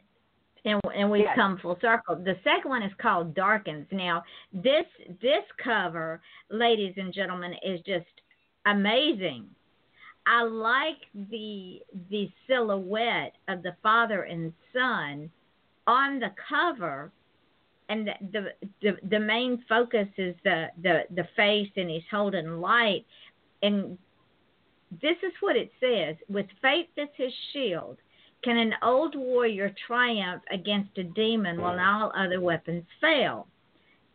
[0.64, 1.36] and and we've Yes.
[1.36, 2.16] come full circle.
[2.16, 3.86] The second one is called Darkens.
[3.92, 4.86] Now this
[5.20, 8.06] this cover, ladies and gentlemen, is just
[8.66, 9.48] amazing.
[10.26, 10.98] I like
[11.30, 15.30] the the silhouette of the father and son
[15.86, 17.10] on the cover
[17.88, 22.60] and the, the the the main focus is the the the face and he's holding
[22.60, 23.04] light.
[23.62, 23.98] And
[25.02, 27.98] this is what it says with faith as his shield
[28.44, 33.48] can an old warrior triumph against a demon when all other weapons fail.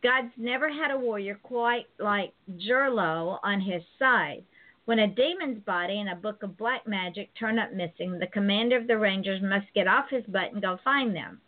[0.02, 4.44] God's never had a warrior quite like Jurlo on his side.
[4.86, 8.76] When a demon's body and a book of black magic turn up missing the commander
[8.76, 11.40] of the rangers must get off his butt and go find them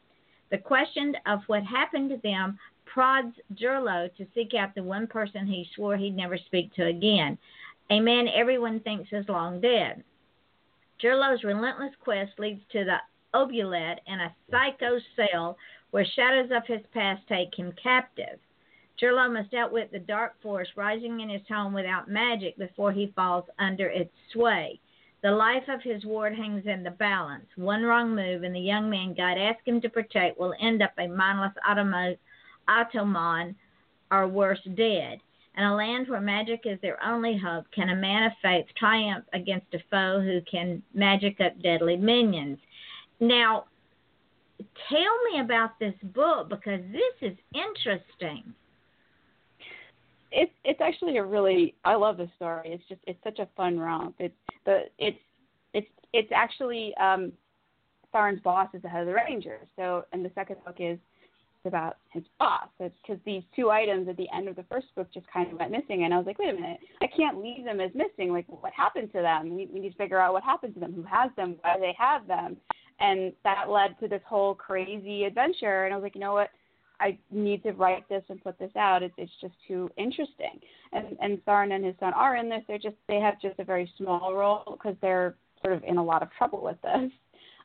[0.50, 5.46] the question of what happened to them prods Jurlo to seek out the one person
[5.46, 7.36] he swore he'd never speak to again,
[7.90, 10.02] a man everyone thinks is long dead.
[11.02, 12.96] Jurlo's relentless quest leads to the
[13.34, 15.58] Oubliette and a psycho cell
[15.90, 18.38] where shadows of his past take him captive.
[19.00, 23.44] Jurlo must outwit the dark force rising in his home without magic before he falls
[23.58, 24.80] under its sway.
[25.26, 27.48] The life of his ward hangs in the balance.
[27.56, 30.92] One wrong move, and the young man God asked him to protect will end up
[30.98, 32.16] a mindless automo-
[32.68, 33.56] automan
[34.12, 35.18] or worse, dead.
[35.56, 39.24] In a land where magic is their only hope, can a man of faith triumph
[39.32, 42.60] against a foe who can magic up deadly minions?
[43.18, 43.64] Now,
[44.88, 48.54] tell me about this book because this is interesting.
[50.32, 52.72] It's it's actually a really I love this story.
[52.72, 54.16] It's just it's such a fun romp.
[54.18, 54.34] It's
[54.64, 55.18] the it's
[55.72, 57.32] it's it's actually um
[58.14, 59.66] Tharn's boss is the head of the Rangers.
[59.76, 60.98] So and the second book is
[61.66, 62.68] about his boss.
[62.78, 65.72] Because these two items at the end of the first book just kind of went
[65.72, 68.32] missing, and I was like, wait a minute, I can't leave them as missing.
[68.32, 69.54] Like, what happened to them?
[69.54, 70.94] We, we need to figure out what happened to them.
[70.94, 71.56] Who has them?
[71.60, 72.56] Why do they have them?
[73.00, 75.84] And that led to this whole crazy adventure.
[75.84, 76.50] And I was like, you know what?
[77.00, 79.02] I need to write this and put this out.
[79.02, 80.60] It's it's just too interesting.
[80.92, 82.62] And and Tharn and his son are in this.
[82.66, 86.04] They're just they have just a very small role because they're sort of in a
[86.04, 87.10] lot of trouble with this.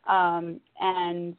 [0.08, 1.36] Um, and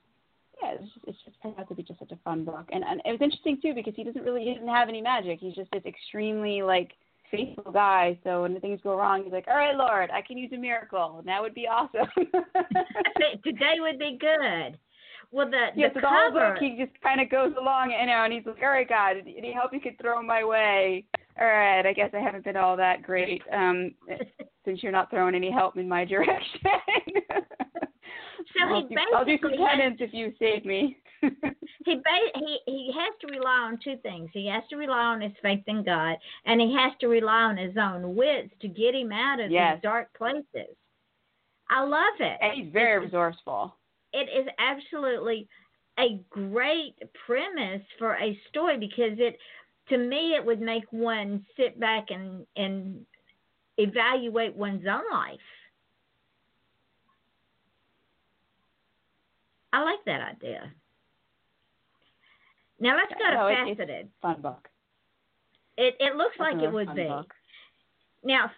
[0.62, 2.68] yeah, it's just, it's just turned out to be just such a fun book.
[2.72, 5.40] And and it was interesting too because he doesn't really he doesn't have any magic.
[5.40, 6.92] He's just this extremely like
[7.31, 8.18] faithful guy.
[8.22, 11.22] So when things go wrong, he's like, all right, Lord, I can use a miracle.
[11.26, 12.07] That would be awesome.
[13.44, 14.78] Today would be good.
[15.33, 18.07] Well, the, yeah, the so the whole book he just kind of goes along, you
[18.07, 21.05] know, and he's like, "All right, God, any help you could throw my way?"
[21.40, 23.92] All right, I guess I haven't been all that great um,
[24.66, 26.61] since you're not throwing any help in my direction.
[28.59, 30.99] So he I'll, do, I'll do some penance if you save me.
[31.23, 34.29] he ba- he he has to rely on two things.
[34.35, 37.57] He has to rely on his faith in God, and he has to rely on
[37.57, 39.77] his own wits to get him out of Yes.
[39.77, 40.75] these dark places.
[41.71, 42.38] I love it.
[42.42, 43.75] and he's very It's- resourceful.
[44.12, 45.48] It is absolutely
[45.98, 46.94] a great
[47.27, 49.38] premise for a story because it
[49.88, 53.05] to me it would make one sit back and and
[53.78, 55.39] evaluate one's own life.
[59.72, 60.70] I like that idea.
[62.78, 64.11] Now let's go to No, it- it's faceted.
[64.20, 64.68] Fun book.
[65.78, 67.05] it it looks like it would be.
[67.05, 67.32] book.
[68.22, 68.51] now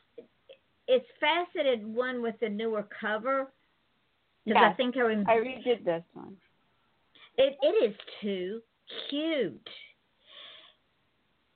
[0.88, 3.52] it's faceted one with the newer cover
[4.44, 6.36] because i think i remember I redid this one.
[7.36, 8.60] It it is too
[9.10, 9.68] cute.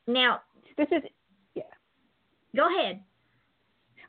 [0.06, 0.40] Now,
[0.76, 1.02] This is
[1.54, 1.62] yeah.
[2.56, 3.00] go ahead.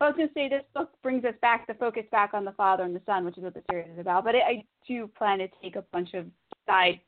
[0.02, 2.54] I was going to say this book brings us back the focus back on the
[2.54, 4.24] father and the son, which is what the series is about.
[4.24, 6.26] But it, I do plan to take a bunch of
[6.66, 7.02] side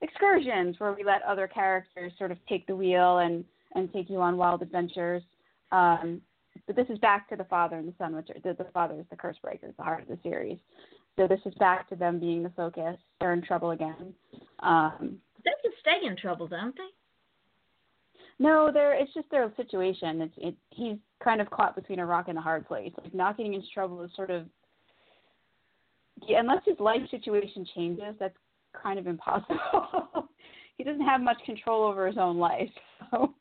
[0.00, 3.44] excursions where we let other characters sort of take the wheel and
[3.74, 5.22] and take you on wild adventures.
[5.70, 6.20] Um,
[6.66, 8.98] but this is back to the father and the son, which are, the, the father
[8.98, 10.58] is the curse breaker, the heart of the series.
[11.16, 12.96] So this is back to them being the focus.
[13.20, 14.14] They're in trouble again.
[14.60, 16.88] Um, they can stay in trouble, don't they?
[18.38, 20.22] No, they're it's just their situation.
[20.22, 22.92] It's it he's kind of caught between a rock and a hard place.
[23.02, 24.46] Like not getting into trouble is sort of
[26.26, 28.36] yeah, unless his life situation changes, that's
[28.80, 30.28] kind of impossible.
[30.78, 32.70] he doesn't have much control over his own life.
[33.10, 33.34] So.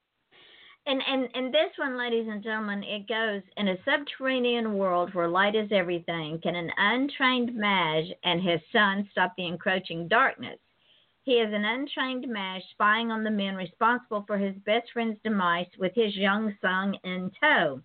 [0.88, 5.28] And and and this one, ladies and gentlemen, it goes in a subterranean world where
[5.28, 6.40] light is everything.
[6.42, 10.60] Can an untrained mage and his son stop the encroaching darkness?
[11.24, 15.68] He is an untrained mage spying on the men responsible for his best friend's demise
[15.78, 17.82] with his young son in tow.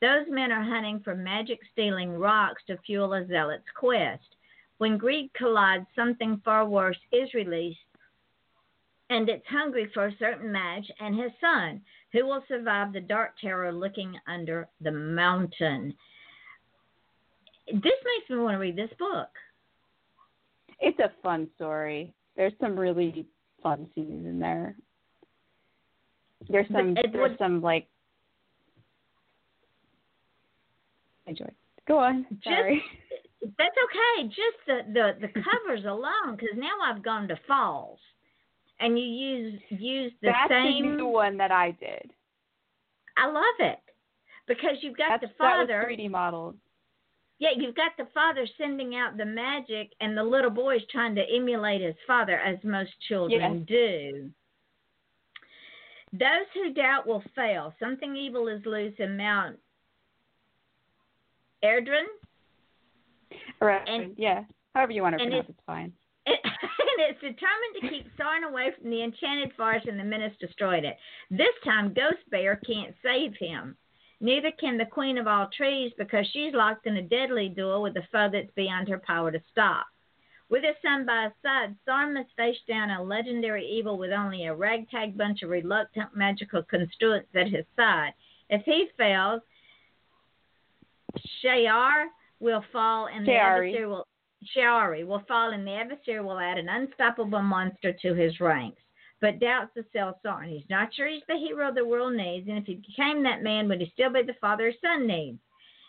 [0.00, 4.36] Those men are hunting for magic stealing rocks to fuel a zealot's quest.
[4.78, 7.80] When greed collides, something far worse is released,
[9.10, 11.80] and it's hungry for a certain mage and his son,
[12.12, 15.94] who will survive the dark terror looking under the mountain.
[17.66, 19.28] This makes me want to read this book.
[20.80, 22.14] It's a fun story.
[22.36, 23.26] There's some really
[23.62, 24.76] fun scenes in there.
[26.48, 27.88] There's some there's some like
[31.26, 31.50] enjoy.
[31.86, 32.26] Go on.
[32.44, 32.82] Sorry.
[33.42, 34.28] Just, that's okay.
[34.28, 37.98] Just the the the covers alone, because now I've gone to falls,
[38.80, 40.90] and you use use the that's same.
[40.90, 42.10] the new one that I did.
[43.16, 43.80] I love it
[44.46, 45.66] because you've got that's, the father.
[45.66, 46.56] That was 3D modeled.
[47.40, 51.22] Yeah, you've got the father sending out the magic, and the little boy's trying to
[51.32, 53.68] emulate his father, as most children yes.
[53.68, 54.30] do.
[56.12, 57.74] Those who doubt will fail.
[57.78, 59.56] Something evil is loose in Mount
[61.62, 62.04] Erdrin.
[63.60, 64.44] And, yeah.
[64.74, 65.92] However you want to pronounce it, it's fine.
[66.98, 70.96] It's determined to keep Tharn away from the enchanted forest, and the menace destroyed it.
[71.30, 73.76] This time, Ghost Bear can't save him.
[74.20, 77.96] Neither can the Queen of All Trees because she's locked in a deadly duel with
[77.96, 79.86] a foe that's beyond her power to stop.
[80.50, 84.46] With his son by his side, Tharn must face down a legendary evil with only
[84.46, 88.12] a ragtag bunch of reluctant magical constituents at his side.
[88.50, 89.42] If he fails,
[91.44, 92.06] Shayar
[92.40, 93.68] will fall and the Shari.
[93.68, 94.06] adversary will
[94.44, 98.80] Shari will fall and the adversary will add an unstoppable monster to his ranks.
[99.20, 100.48] But doubts the cell Tharn.
[100.48, 103.68] He's not sure he's the hero the world needs, and if he became that man,
[103.68, 105.40] would he still be the father his son needs?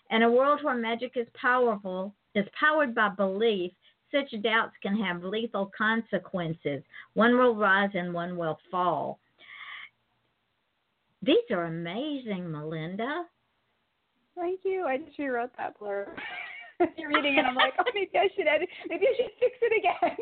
[0.10, 3.72] In a world where magic is powerful, is powered by belief,
[4.12, 6.82] such doubts can have lethal consequences.
[7.14, 9.20] One will rise and one will fall.
[11.22, 13.26] These are amazing, Melinda.
[14.36, 14.86] Thank you.
[14.86, 16.08] I just rewrote that blurb.
[16.98, 17.46] You're reading it.
[17.46, 18.70] I'm like, oh, maybe I should edit.
[18.88, 20.18] Maybe I should fix it again.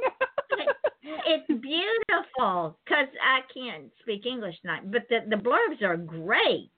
[1.28, 6.72] it's beautiful because I can't speak English tonight, but the the blurbs are great.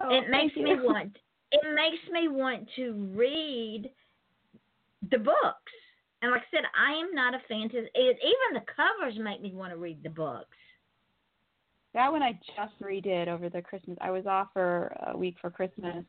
[0.00, 1.16] Oh, it makes me want.
[1.52, 3.90] It makes me want to read
[5.10, 5.72] the books.
[6.22, 7.88] And like I said, I am not a fantasy.
[7.94, 10.56] It, even the covers make me want to read the books.
[11.94, 13.98] That one I just redid over the Christmas.
[14.00, 16.04] I was off for a week for Christmas,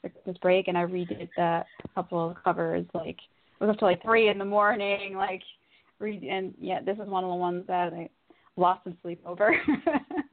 [0.00, 2.86] Christmas break, and I redid that couple of covers.
[2.94, 3.18] Like
[3.60, 5.14] it was up to like three in the morning.
[5.14, 5.42] Like
[5.98, 8.08] read and yeah, this is one of the ones that I
[8.56, 9.54] lost some sleep over.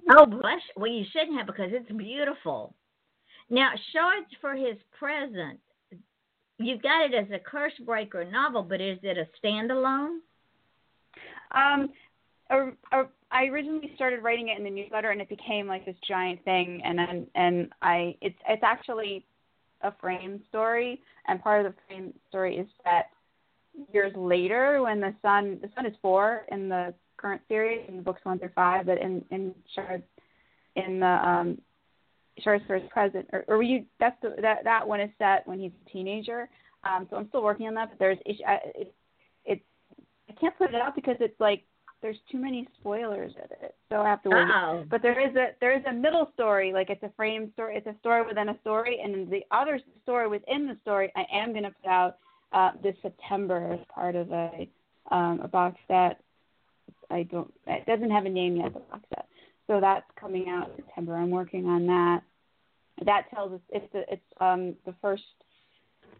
[0.10, 0.62] Oh, bless.
[0.76, 2.74] Well, you shouldn't have because it's beautiful.
[3.50, 5.60] Now, Shards for his present.
[6.60, 10.20] You've got it as a curse breaker novel, but is it a standalone?
[11.52, 11.90] Um,
[12.50, 16.82] I originally started writing it in the newsletter, and it became like this giant thing.
[16.84, 19.26] And then, and I, it's it's actually
[19.82, 23.10] a frame story, and part of the frame story is set
[23.94, 28.02] years later when the son, the son is four in the current series, in the
[28.02, 30.04] books one through five, but in in Shard,
[30.76, 31.58] in the um,
[32.40, 35.72] Shards first present, or, or you, that's the, that that one is set when he's
[35.86, 36.50] a teenager.
[36.84, 38.44] Um, so I'm still working on that, but there's issue-
[38.76, 38.94] it,
[39.46, 39.62] it
[40.30, 41.64] I can't put it out because it's like
[42.02, 44.44] there's too many spoilers in it, so I have to wait.
[44.44, 44.86] Uh-oh.
[44.90, 47.78] But there is a there is a middle story, like it's a frame story.
[47.78, 51.52] It's a story within a story, and the other story within the story, I am
[51.52, 52.18] going to put out
[52.54, 54.70] uh, this September as part of a
[55.12, 56.20] um, a box set.
[57.10, 57.52] I don't.
[57.66, 58.74] It doesn't have a name yet.
[58.74, 59.28] The box set.
[59.66, 61.16] So that's coming out in September.
[61.16, 62.22] I'm working on that.
[63.06, 65.24] That tells us it's the it's um the first.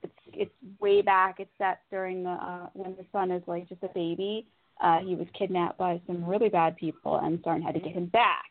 [0.02, 1.40] It's it's way back.
[1.40, 4.48] It's set during the uh, when the son is like just a baby.
[4.82, 8.08] Uh, he was kidnapped by some really bad people, and Tharn had to get him
[8.08, 8.46] back.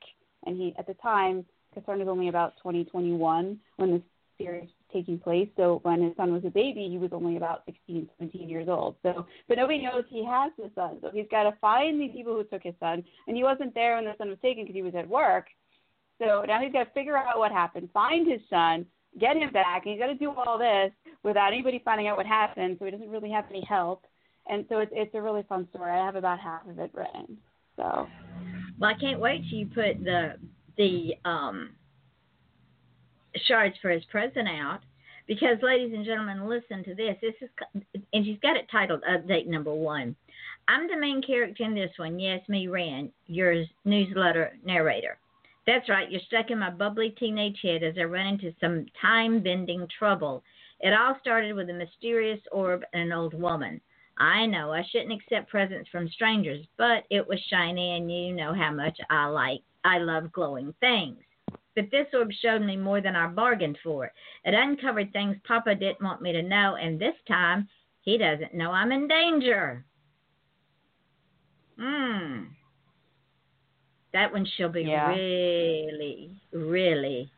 [0.45, 4.03] And he at the time, because Tharn was only about 20, 21 when this
[4.39, 5.49] series was taking place.
[5.57, 8.97] So when his son was a baby, he was only about 16, 17 years old.
[9.03, 10.99] So, but nobody knows he has his son.
[11.01, 13.97] So he's got to find the people who took his son, and he wasn't there
[13.97, 15.47] when the son was taken because he was at work.
[16.19, 18.87] So now he's got to figure out what happened, find his son,
[19.21, 22.27] get him back, and he's got to do all this without anybody finding out what
[22.27, 22.77] happened.
[22.79, 24.07] So he doesn't really have any help.
[24.49, 25.91] And so it's it's a really fun story.
[25.91, 27.37] I have about half of it written.
[27.77, 28.07] So.
[28.79, 30.35] Well, I can't wait till you put the
[30.77, 31.71] the um
[33.47, 34.81] shards for his present out
[35.27, 37.17] because, ladies and gentlemen, listen to this.
[37.21, 37.51] This is,
[38.13, 40.15] and she's got it titled Update Number One.
[40.69, 42.19] I'm the main character in this one.
[42.19, 45.19] Yes, me, Rand, your newsletter narrator.
[45.67, 49.43] That's right, you're stuck in my bubbly teenage head as I run into some time
[49.43, 50.45] bending trouble.
[50.81, 53.81] It all started with a mysterious orb and an old woman.
[54.19, 58.55] I know I shouldn't accept presents from strangers, but it was shiny and you know
[58.55, 61.19] how much I like I love glowing things.
[61.75, 64.11] But this orb showed me more than I bargained for.
[64.45, 67.69] It uncovered things Papa didn't want me to know, and this time
[68.01, 69.85] he doesn't know I'm in danger.
[71.79, 72.45] Hmm.
[74.15, 75.11] That one shall be Yeah.
[75.11, 77.31] really, really,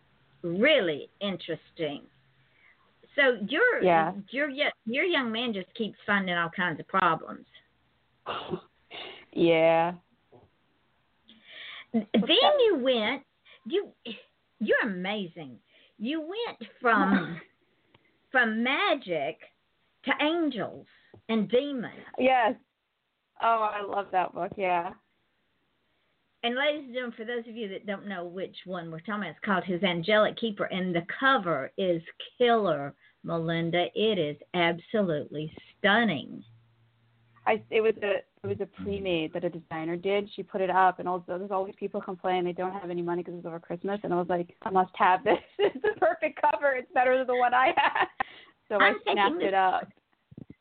[0.43, 2.03] really interesting.
[3.19, 4.13] So your Yeah.
[4.31, 7.47] your yo- your young man just keeps finding all kinds of problems.
[9.33, 9.95] Yeah.
[11.93, 13.23] then you went
[13.67, 13.89] you
[14.61, 15.59] you're amazing.
[15.99, 17.41] You went from
[18.31, 19.39] from magic
[20.05, 20.87] to angels
[21.29, 21.95] and demons.
[22.19, 22.55] Yes.
[23.43, 24.53] Oh, I love that book.
[24.57, 24.93] Yeah.
[26.45, 29.15] And ladies and gentlemen, for those of you that don't know which one we're talking
[29.23, 32.01] about, it's called His Angelic Keeper, and the cover is
[32.39, 32.95] killer,
[33.29, 33.87] Melinda.
[33.95, 36.43] It is absolutely stunning.
[37.47, 40.29] I it was a it was a pre-made that a designer did.
[40.35, 43.23] She put it up, and also there's always people complain they don't have any money
[43.23, 45.39] because it's over Christmas, and I was like, I must have this.
[45.59, 46.73] it's the perfect cover.
[46.73, 48.07] It's better than the one I had.
[48.69, 49.89] So I I'm snapped it up.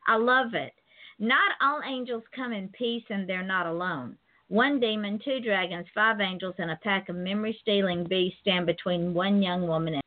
[0.08, 0.74] I love it.
[1.20, 4.18] Not all angels come in peace, and they're not alone.
[4.50, 9.14] One demon, two dragons, five angels, and a pack of memory stealing beasts stand between
[9.14, 10.04] one young woman and.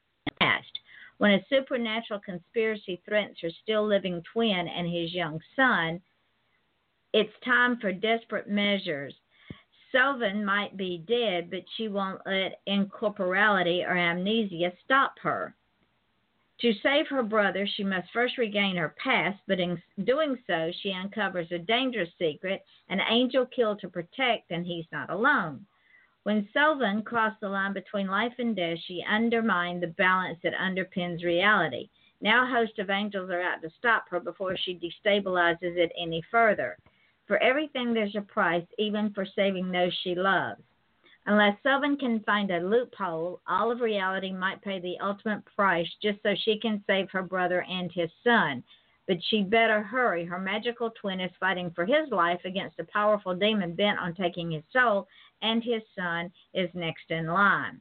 [1.21, 6.01] When a supernatural conspiracy threatens her still living twin and his young son,
[7.13, 9.15] it's time for desperate measures.
[9.93, 15.55] Sylvan might be dead, but she won't let incorporality or amnesia stop her.
[16.63, 20.91] To save her brother, she must first regain her past, but in doing so, she
[20.91, 25.67] uncovers a dangerous secret an angel killed to protect, and he's not alone.
[26.23, 31.25] When Sylvan crossed the line between life and death, she undermined the balance that underpins
[31.25, 31.89] reality.
[32.21, 36.23] Now, a host of angels are out to stop her before she destabilizes it any
[36.31, 36.77] further.
[37.27, 40.61] For everything, there's a price, even for saving those she loves.
[41.25, 46.23] Unless Sylvan can find a loophole, all of reality might pay the ultimate price just
[46.23, 48.63] so she can save her brother and his son.
[49.07, 50.25] But she'd better hurry.
[50.25, 54.51] Her magical twin is fighting for his life against a powerful demon bent on taking
[54.51, 55.09] his soul,
[55.43, 57.81] and his son is next in line.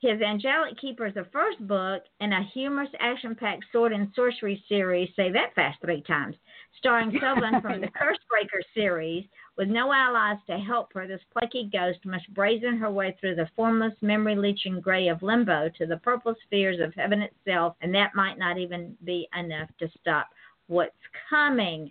[0.00, 4.62] His Angelic Keeper is the first book in a humorous, action packed sword and sorcery
[4.68, 6.36] series, say that fast three times,
[6.78, 9.24] starring Sylvan from the Cursebreaker series.
[9.56, 13.48] With no allies to help her, this plucky ghost must brazen her way through the
[13.56, 18.14] formless, memory leeching gray of limbo to the purple spheres of heaven itself, and that
[18.14, 20.28] might not even be enough to stop
[20.66, 20.94] what's
[21.30, 21.90] coming.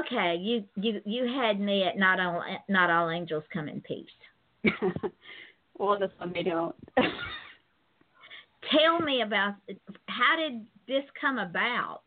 [0.00, 4.06] Okay, you you you had me at not all not all angels come in peace.
[5.78, 6.74] well, this one they don't.
[8.70, 9.54] Tell me about
[10.06, 12.02] how did this come about?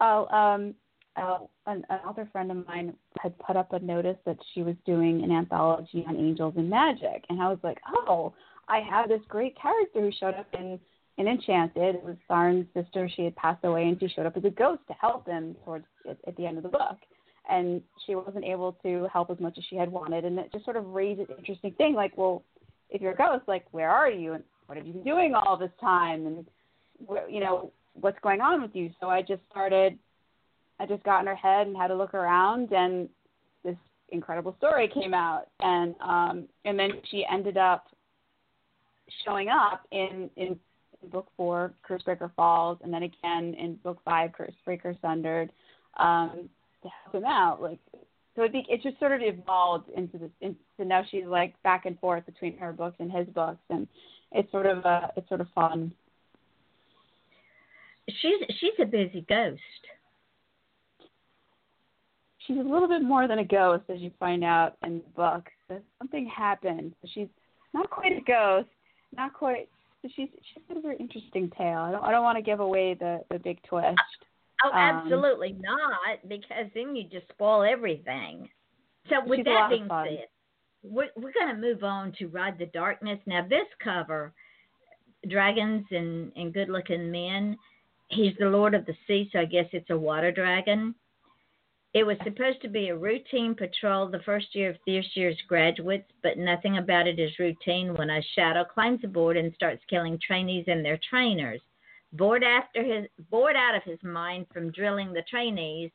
[0.00, 0.74] Oh, um,
[1.16, 4.76] uh, an, an author friend of mine had put up a notice that she was
[4.84, 8.32] doing an anthology on angels and magic, and I was like, oh,
[8.68, 10.78] I have this great character who showed up in
[11.16, 11.96] in Enchanted.
[11.96, 13.08] It was Tharn's sister.
[13.14, 15.86] She had passed away, and she showed up as a ghost to help him towards
[16.08, 16.96] at, at the end of the book.
[17.48, 20.64] And she wasn't able to help as much as she had wanted, and it just
[20.64, 21.94] sort of raised an interesting thing.
[21.94, 22.42] Like, well,
[22.90, 25.56] if you're a ghost, like, where are you, and what have you been doing all
[25.56, 26.46] this time, and
[27.28, 28.90] you know, what's going on with you?
[29.00, 29.98] So I just started.
[30.80, 33.08] I just got in her head and had to look around, and
[33.62, 33.76] this
[34.08, 37.86] incredible story came out, and um, and then she ended up
[39.24, 40.58] showing up in in
[41.10, 45.50] book four, Cursebreaker Falls, and then again in book five, Cursebreaker Sundered,
[45.98, 46.48] um,
[46.82, 47.62] to help him out.
[47.62, 47.78] Like,
[48.36, 50.30] so it, be, it just sort of evolved into this.
[50.40, 53.86] Into now she's like back and forth between her books and his books, and
[54.32, 55.92] it's sort of uh, it's sort of fun.
[58.08, 59.60] She's she's a busy ghost.
[62.46, 65.48] She's a little bit more than a ghost, as you find out in the book.
[65.68, 66.92] So something happened.
[67.14, 67.28] She's
[67.72, 68.68] not quite a ghost,
[69.16, 69.68] not quite.
[70.14, 71.78] She's she's got a very interesting tale.
[71.78, 73.98] I don't I don't want to give away the the big twist.
[74.62, 78.48] Oh, Um, absolutely not, because then you just spoil everything.
[79.10, 80.28] So, with that being said,
[80.82, 83.18] we're, we're going to move on to Ride the Darkness.
[83.26, 84.32] Now, this cover,
[85.28, 87.58] Dragons and, and Good Looking Men,
[88.08, 90.94] he's the Lord of the Sea, so I guess it's a water dragon.
[91.94, 96.10] It was supposed to be a routine patrol the first year of this year's graduates,
[96.24, 100.64] but nothing about it is routine when a shadow climbs aboard and starts killing trainees
[100.66, 101.60] and their trainers.
[102.12, 105.92] Bored after his bored out of his mind from drilling the trainees,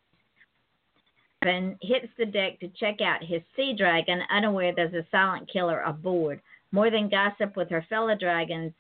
[1.41, 5.81] and hits the deck to check out his sea dragon, unaware there's a silent killer
[5.81, 6.41] aboard.
[6.71, 8.73] More than gossip with her fellow dragons,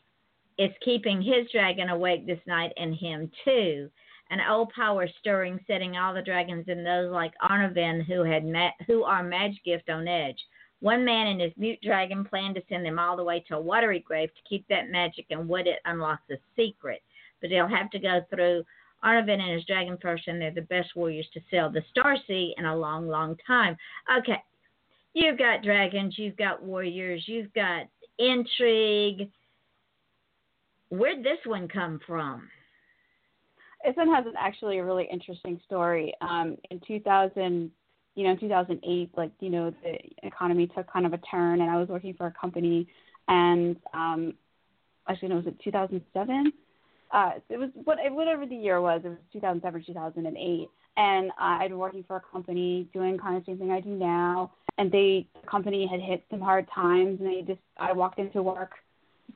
[0.57, 3.89] is keeping his dragon awake this night and him too.
[4.31, 8.43] An old power stirring, setting all the dragons and those like Arnaven who had
[8.85, 10.37] who are mage gift on edge.
[10.81, 13.61] One man and his mute dragon plan to send them all the way to a
[13.61, 17.01] watery grave to keep that magic and what it unlocks a secret.
[17.41, 18.63] But they'll have to go through
[19.03, 22.53] Arnaven and his dragon first, and they're the best warriors to sail the Star Sea
[22.57, 23.77] in a long, long time.
[24.19, 24.41] Okay,
[25.13, 29.29] you've got dragons, you've got warriors, you've got intrigue.
[30.89, 32.49] Where'd this one come from?
[33.83, 36.13] One has actually a really interesting story.
[36.21, 37.71] Um, in 2000,
[38.15, 41.69] you know, in 2008, like you know, the economy took kind of a turn, and
[41.69, 42.87] I was working for a company,
[43.27, 44.33] and um,
[45.07, 46.53] actually, no, was it 2007?
[47.11, 49.01] Uh, it was what whatever the year was.
[49.03, 53.51] It was 2007, 2008, and I'd been working for a company doing kind of the
[53.51, 57.29] same thing I do now, and they the company had hit some hard times, and
[57.29, 58.73] they just I walked into work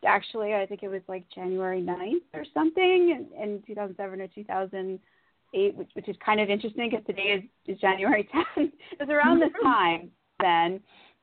[0.06, 5.76] actually I think it was like January 9th or something in, in 2007 or 2008,
[5.76, 8.28] which, which is kind of interesting because today is, is January
[8.58, 8.72] 10th.
[8.92, 9.68] it was around this mm-hmm.
[9.68, 10.80] time then.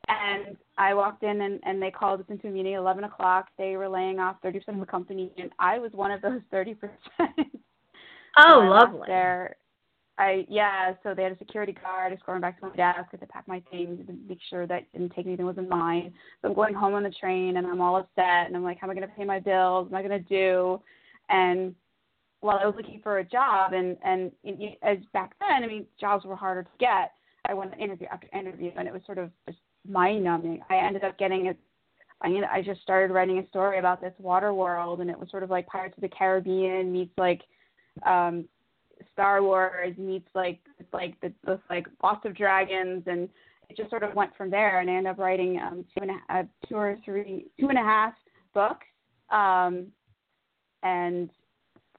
[0.09, 3.49] And I walked in and, and they called us into a meeting at 11 o'clock.
[3.59, 6.77] They were laying off 30% of the company, and I was one of those 30%.
[8.39, 9.07] Oh, So lovely.
[9.07, 9.57] There,
[10.21, 10.93] I yeah.
[11.03, 14.05] So they had a security guard escorting back to my desk to pack my things
[14.07, 16.13] and make sure that I didn't take anything that wasn't mine.
[16.43, 18.87] So I'm going home on the train and I'm all upset and I'm like, how
[18.87, 19.91] am I going to pay my bills?
[19.91, 20.83] What am I going to do?
[21.31, 21.75] And
[22.41, 24.31] while I was looking for a job and and
[24.83, 27.13] as back then, I mean, jobs were harder to get.
[27.47, 29.59] I went to interview after interview and it was sort of just
[29.89, 30.61] mind numbing.
[30.69, 31.55] I ended up getting a
[32.23, 35.31] I mean, I just started writing a story about this water world, and it was
[35.31, 37.41] sort of like Pirates of the Caribbean meets like
[38.07, 38.45] um
[39.13, 40.59] Star Wars meets like
[40.93, 43.29] like the this like Lost of Dragons, and
[43.69, 44.81] it just sort of went from there.
[44.81, 47.79] And I ended up writing um, two and a, uh, two or three, two and
[47.79, 48.15] a half
[48.55, 48.87] books.
[49.31, 49.87] Um,
[50.83, 51.31] and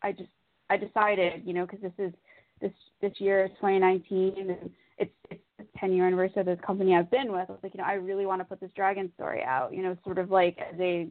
[0.03, 0.29] I just
[0.69, 2.13] I decided, you know, because this is
[2.59, 2.71] this
[3.01, 4.49] this year is 2019, and
[4.97, 7.49] it's it's the 10 year anniversary of this company I've been with.
[7.49, 9.83] I was like, you know, I really want to put this dragon story out, you
[9.83, 11.07] know, sort of like as a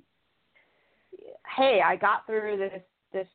[1.56, 2.82] hey, I got through this
[3.12, 3.26] this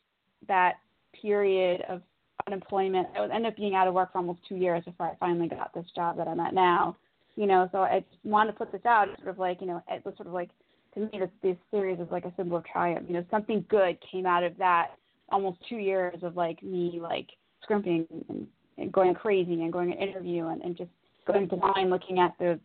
[0.48, 0.76] that
[1.22, 2.02] period of
[2.48, 3.08] unemployment.
[3.16, 5.48] I was end up being out of work for almost two years before I finally
[5.48, 6.96] got this job that I'm at now.
[7.36, 9.08] You know, so I just wanted to put this out.
[9.18, 10.50] Sort of like, you know, it was sort of like
[10.94, 13.06] to me this this series is like a symbol of triumph.
[13.08, 14.92] You know, something good came out of that
[15.30, 17.28] almost two years of like me like
[17.64, 20.92] scrimping and, and going crazy and going to interview and, and just
[21.26, 22.60] going blind looking at the,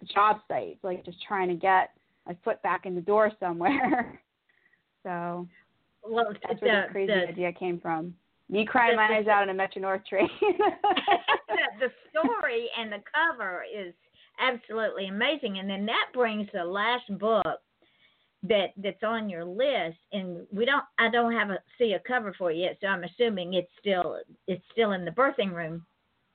[0.00, 1.90] the job sites, like just trying to get
[2.26, 4.20] my foot back in the door somewhere.
[5.02, 5.46] so
[6.02, 8.14] Well, that's the, where the crazy the, idea came from.
[8.50, 10.28] Me crying my eyes out on a Metro North train.
[10.40, 13.94] the, the story and the cover is
[14.38, 17.60] absolutely amazing, and then that brings the last book
[18.42, 20.84] that that's on your list, and we don't.
[20.98, 24.18] I don't have a see a cover for it yet, so I'm assuming it's still
[24.46, 25.84] it's still in the birthing room.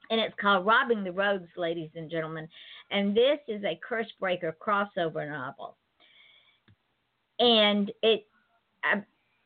[0.10, 2.48] And it's called Robbing the Rogues, ladies and gentlemen.
[2.92, 5.78] And this is a curse breaker crossover novel.
[7.40, 8.26] And it,
[8.84, 9.02] uh,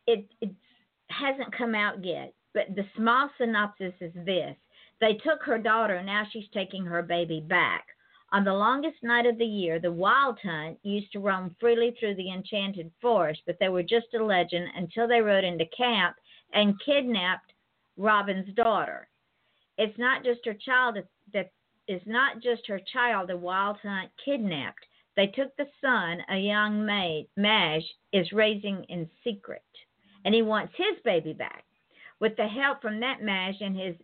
[0.07, 0.51] it, it
[1.09, 4.56] hasn't come out yet, but the small synopsis is this.
[4.99, 7.86] They took her daughter, now she's taking her baby back.
[8.32, 12.16] On the longest night of the year, the Wild Hunt used to roam freely through
[12.16, 16.16] the enchanted forest, but they were just a legend until they rode into camp
[16.54, 17.54] and kidnapped
[17.95, 19.08] Robin's daughter.
[19.78, 20.97] It's not just her child
[21.34, 21.51] that
[21.88, 24.86] is not just her child the Wild Hunt kidnapped.
[25.16, 29.62] They took the son, a young maid, Madge, is raising in secret,
[30.26, 31.66] and he wants his baby back.
[32.24, 33.95] With the help from that mage and his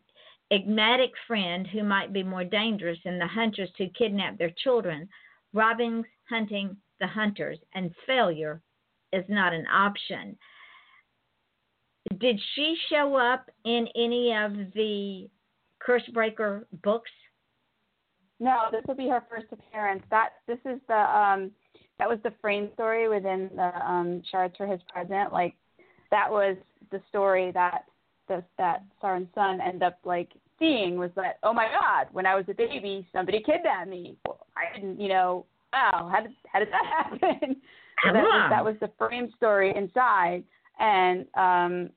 [0.52, 5.08] enigmatic friend, who might be more dangerous than the hunters who kidnap their children,
[5.54, 8.62] Robin's hunting the hunters, and failure
[9.14, 10.38] is not an option.
[12.18, 15.30] Did she show up in any of the
[15.80, 17.12] Cursebreaker books?
[18.42, 20.04] no, this will be her first appearance.
[20.10, 21.52] That this is the um
[21.98, 25.32] that was the frame story within the um, shards for his present.
[25.32, 25.56] Like
[26.12, 26.58] that was
[26.92, 27.86] the story that
[28.30, 32.36] the, that Tharn's son ended up like seeing was that oh my god when I
[32.36, 34.16] was a baby somebody kidnapped me.
[34.56, 36.86] I didn't you know wow how did how did that
[37.20, 37.58] happen?
[38.06, 40.44] so that, was, that was the frame story inside
[40.80, 41.90] and um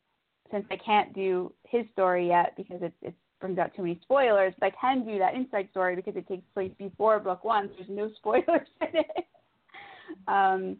[0.50, 4.54] since I can't do his story yet because it, it brings out too many spoilers,
[4.60, 7.68] but I can do that inside story because it takes place before book one.
[7.68, 9.26] So there's no spoilers in it.
[10.28, 10.76] Um,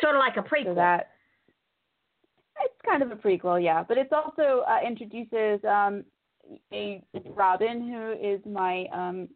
[0.00, 0.66] sort of like a prequel.
[0.66, 1.11] So that
[2.64, 6.04] it's kind of a prequel, yeah, but it's also uh, introduces um,
[6.72, 7.02] a
[7.34, 9.28] Robin who is my um,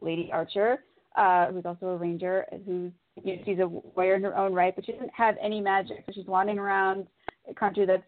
[0.00, 0.84] lady archer,
[1.16, 2.92] uh, who's also a ranger, who's
[3.22, 6.02] you know, she's a warrior in her own right, but she doesn't have any magic,
[6.06, 7.06] so she's wandering around
[7.48, 8.02] a country that's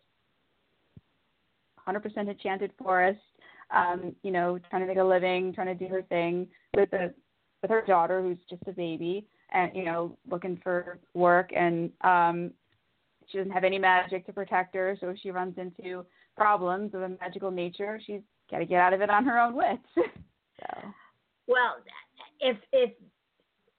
[1.87, 3.21] 100% enchanted forest,
[3.71, 7.13] um, you know, trying to make a living, trying to do her thing with a
[7.63, 12.51] with her daughter who's just a baby, and you know, looking for work, and um,
[13.27, 16.05] she doesn't have any magic to protect her, so she runs into
[16.37, 18.01] problems of a magical nature.
[18.05, 18.21] She's
[18.51, 19.83] got to get out of it on her own wits.
[19.97, 20.89] so.
[21.47, 21.77] Well,
[22.41, 22.93] if if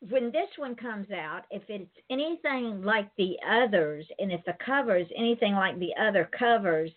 [0.09, 5.07] when this one comes out, if it's anything like the others, and if the covers
[5.17, 6.91] anything like the other covers,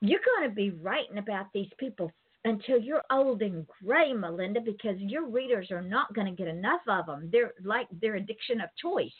[0.00, 2.12] you're going to be writing about these people
[2.44, 6.82] until you're old and gray, Melinda, because your readers are not going to get enough
[6.86, 7.30] of them.
[7.32, 9.10] They're like their addiction of choice.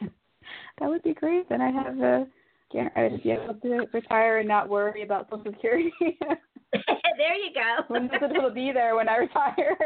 [0.78, 1.48] that would be great.
[1.48, 2.26] Then I have a,
[2.96, 5.92] I'd be able to retire and not worry about Social Security.
[6.00, 7.84] there you go.
[7.88, 9.76] when it'll be there when I retire.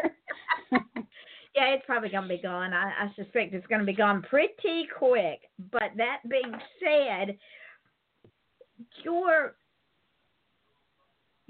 [0.73, 2.73] yeah, it's probably going to be gone.
[2.73, 5.41] I, I suspect it's going to be gone pretty quick.
[5.71, 7.37] But that being said,
[9.03, 9.55] your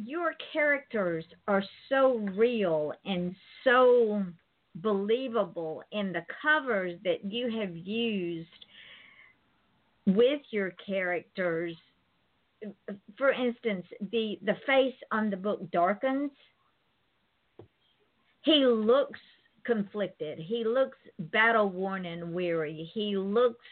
[0.01, 3.34] your characters are so real and
[3.64, 4.24] so
[4.76, 8.47] believable in the covers that you have used
[10.09, 11.77] with your characters
[13.17, 16.31] for instance the the face on the book darkens.
[18.43, 19.21] He looks
[19.65, 20.39] conflicted.
[20.39, 22.91] He looks battle worn and weary.
[22.95, 23.67] He looks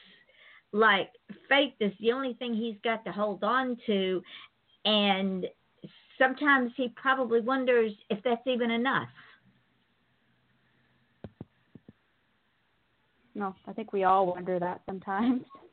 [0.73, 1.11] like
[1.49, 4.23] faith is the only thing he's got to hold on to
[4.85, 5.47] and
[6.19, 9.09] sometimes he probably wonders if that's even enough.
[13.35, 15.43] No i think we all wonder that sometimes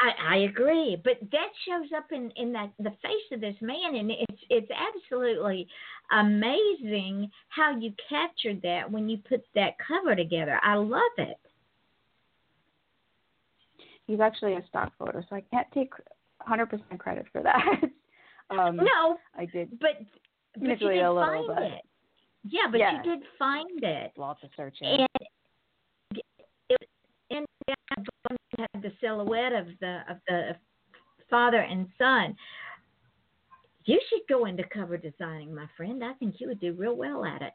[0.00, 3.96] I, I agree, but that shows up in in that the face of this man,
[3.96, 5.66] and it's it's absolutely
[6.12, 10.60] amazing how you captured that when you put that cover together.
[10.62, 11.38] I love it
[14.08, 15.92] he's actually a stock photo, so I can't take
[16.48, 17.80] 100% credit for that.
[18.50, 19.90] um, no, I did, but
[20.54, 21.82] but you did a little, find but, it.
[22.48, 22.96] Yeah, but yeah.
[22.96, 24.12] you did find it.
[24.16, 24.88] Lots of searching.
[24.88, 25.08] And
[28.88, 30.56] the silhouette of the of the
[31.30, 32.36] father and son.
[33.84, 36.04] You should go into cover designing, my friend.
[36.04, 37.52] I think you would do real well at it.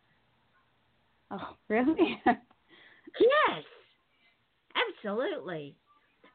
[1.29, 2.19] Oh, really?
[2.25, 3.63] yes,
[5.03, 5.75] absolutely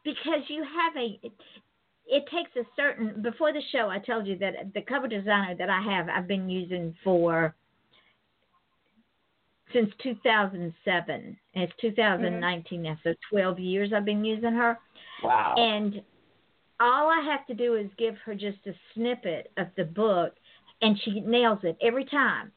[0.09, 1.33] because you have a it,
[2.07, 5.69] it takes a certain before the show I told you that the cover designer that
[5.69, 7.55] I have I've been using for
[9.73, 12.83] since 2007 and it's 2019 mm-hmm.
[12.85, 14.79] now so 12 years I've been using her
[15.23, 16.03] wow and
[16.81, 20.35] all I have to do is give her just a snippet of the book
[20.81, 22.53] and she nails it every time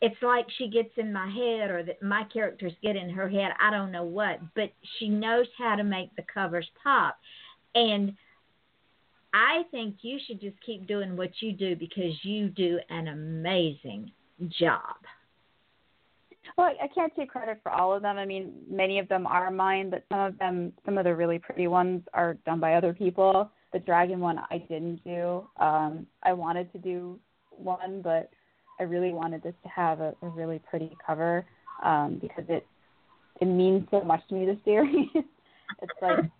[0.00, 3.52] it's like she gets in my head or that my characters get in her head.
[3.60, 7.18] I don't know what, but she knows how to make the covers pop.
[7.74, 8.14] And
[9.34, 14.10] I think you should just keep doing what you do because you do an amazing
[14.58, 14.96] job.
[16.56, 18.16] Well, I can't take credit for all of them.
[18.18, 21.38] I mean, many of them are mine, but some of them, some of the really
[21.38, 23.50] pretty ones are done by other people.
[23.72, 25.46] The dragon one I didn't do.
[25.58, 27.18] Um, I wanted to do
[27.50, 28.30] one, but
[28.78, 31.44] I really wanted this to have a, a really pretty cover
[31.84, 32.66] um, because it
[33.40, 34.46] it means so much to me.
[34.46, 36.30] The series, it's like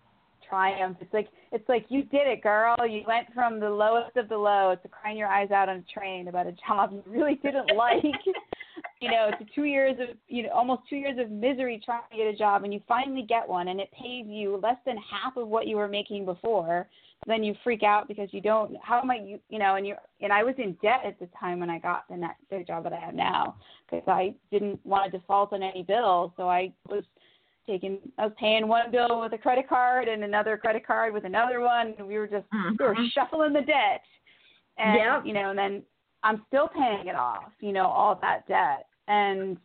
[0.47, 0.97] triumph.
[1.01, 2.75] It's like it's like you did it, girl.
[2.87, 5.99] You went from the lowest of the low to crying your eyes out on a
[5.99, 8.03] train about a job you really didn't like.
[9.01, 12.17] You know, to two years of you know almost two years of misery trying to
[12.17, 15.37] get a job, and you finally get one, and it pays you less than half
[15.37, 16.87] of what you were making before
[17.27, 19.95] then you freak out because you don't how am i you you know and you
[20.21, 22.83] and i was in debt at the time when i got the next the job
[22.83, 23.55] that i have now
[23.89, 27.03] because i didn't want to default on any bills so i was
[27.67, 31.25] taking i was paying one bill with a credit card and another credit card with
[31.25, 32.75] another one and we were just mm-hmm.
[32.79, 34.01] we were shuffling the debt
[34.77, 35.23] and yep.
[35.25, 35.83] you know and then
[36.23, 39.57] i'm still paying it off you know all that debt and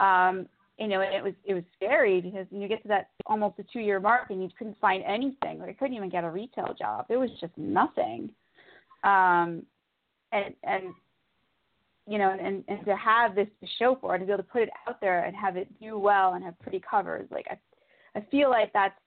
[0.00, 0.46] um
[0.78, 3.64] you know, it was it was scary because when you get to that almost a
[3.72, 6.74] two year mark and you couldn't find anything, like I couldn't even get a retail
[6.76, 7.06] job.
[7.08, 8.30] There was just nothing.
[9.04, 9.64] Um,
[10.32, 10.94] and and
[12.08, 14.48] you know, and and to have this to show for it, to be able to
[14.48, 18.18] put it out there and have it do well and have pretty covers, like I,
[18.18, 18.98] I feel like that's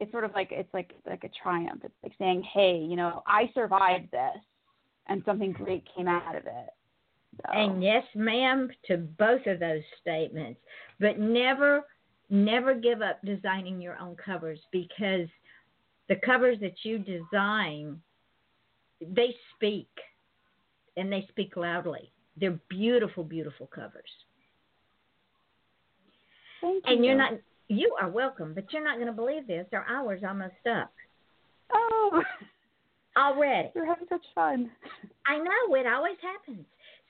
[0.00, 1.80] it's sort of like it's like like a triumph.
[1.84, 4.42] It's like saying, hey, you know, I survived this,
[5.08, 6.70] and something great came out of it.
[7.46, 7.52] So.
[7.52, 10.60] And yes, ma'am, to both of those statements.
[10.98, 11.84] But never,
[12.28, 15.28] never give up designing your own covers because
[16.08, 18.00] the covers that you design,
[19.00, 19.88] they speak,
[20.96, 22.12] and they speak loudly.
[22.36, 24.10] They're beautiful, beautiful covers.
[26.60, 26.92] Thank you.
[26.92, 27.10] And you.
[27.10, 27.32] you're not.
[27.68, 29.64] You are welcome, but you're not going to believe this.
[29.72, 30.90] Our hour's almost up
[31.72, 32.22] Oh,
[33.16, 33.70] already.
[33.74, 34.70] you're having such fun.
[35.26, 36.64] I know it always happens.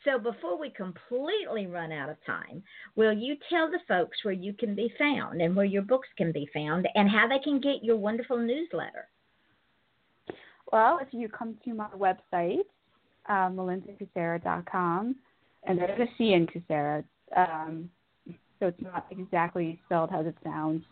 [0.04, 2.62] So before we completely run out of time,
[2.96, 6.32] will you tell the folks where you can be found and where your books can
[6.32, 9.08] be found and how they can get your wonderful newsletter?
[10.72, 12.64] Well, if you come to my website,
[13.28, 15.16] melindakucsera.com,
[15.64, 17.04] and there's a C in Kucsera,
[17.36, 17.90] um,
[18.58, 20.82] so it's not exactly spelled as it sounds.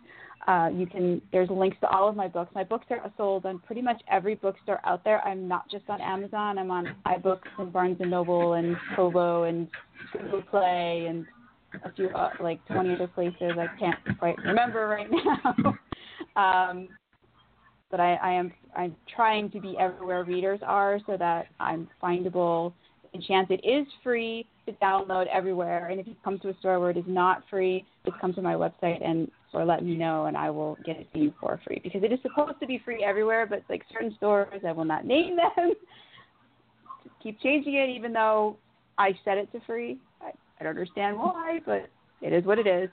[0.46, 1.20] Uh, you can.
[1.32, 2.50] There's links to all of my books.
[2.54, 5.20] My books are sold on pretty much every bookstore out there.
[5.26, 6.58] I'm not just on Amazon.
[6.58, 9.68] I'm on iBooks and Barnes and Noble and Kobo and
[10.12, 11.26] Google Play and
[11.84, 13.52] a few uh, like 20 other places.
[13.58, 15.08] I can't quite remember right
[16.36, 16.70] now.
[16.70, 16.88] um,
[17.90, 22.72] but I, I am I'm trying to be everywhere readers are so that I'm findable
[23.14, 26.78] in chance it is free to download everywhere and if you come to a store
[26.78, 30.26] where it is not free just come to my website and or let me know
[30.26, 32.80] and I will get it to you for free because it is supposed to be
[32.84, 35.74] free everywhere but like certain stores I will not name them
[37.22, 38.56] keep changing it even though
[38.98, 41.88] I set it to free I, I don't understand why but
[42.20, 42.90] it is what it is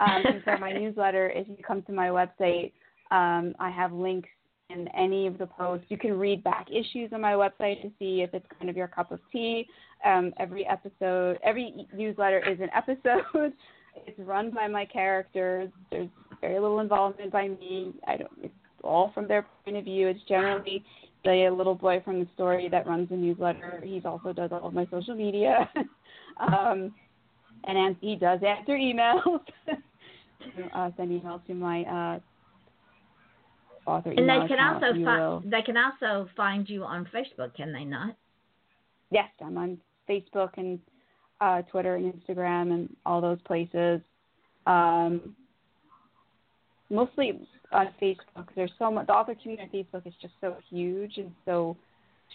[0.00, 2.72] um, and so my newsletter if you come to my website
[3.10, 4.28] um, I have links
[4.70, 5.86] in any of the posts.
[5.88, 8.88] You can read back issues on my website to see if it's kind of your
[8.88, 9.66] cup of tea.
[10.04, 13.52] Um, every episode, every newsletter is an episode.
[13.94, 15.70] It's run by my characters.
[15.90, 16.08] There's
[16.40, 17.92] very little involvement by me.
[18.06, 18.30] I don't.
[18.42, 20.08] It's all from their point of view.
[20.08, 20.84] It's generally
[21.24, 23.82] the little boy from the story that runs the newsletter.
[23.84, 25.68] He also does all of my social media,
[26.40, 26.94] um,
[27.64, 29.40] and he does answer emails.
[30.74, 32.20] uh, send emails to my uh,
[33.90, 37.84] author And they can also find they can also find you on Facebook, can they
[37.84, 38.16] not?
[39.10, 39.78] Yes, I'm on
[40.08, 40.78] Facebook and
[41.40, 44.00] uh, Twitter and Instagram and all those places.
[44.66, 45.34] Um,
[46.90, 47.40] mostly
[47.72, 48.46] on Facebook.
[48.54, 49.06] There's so much.
[49.06, 51.76] The author community on Facebook is just so huge and so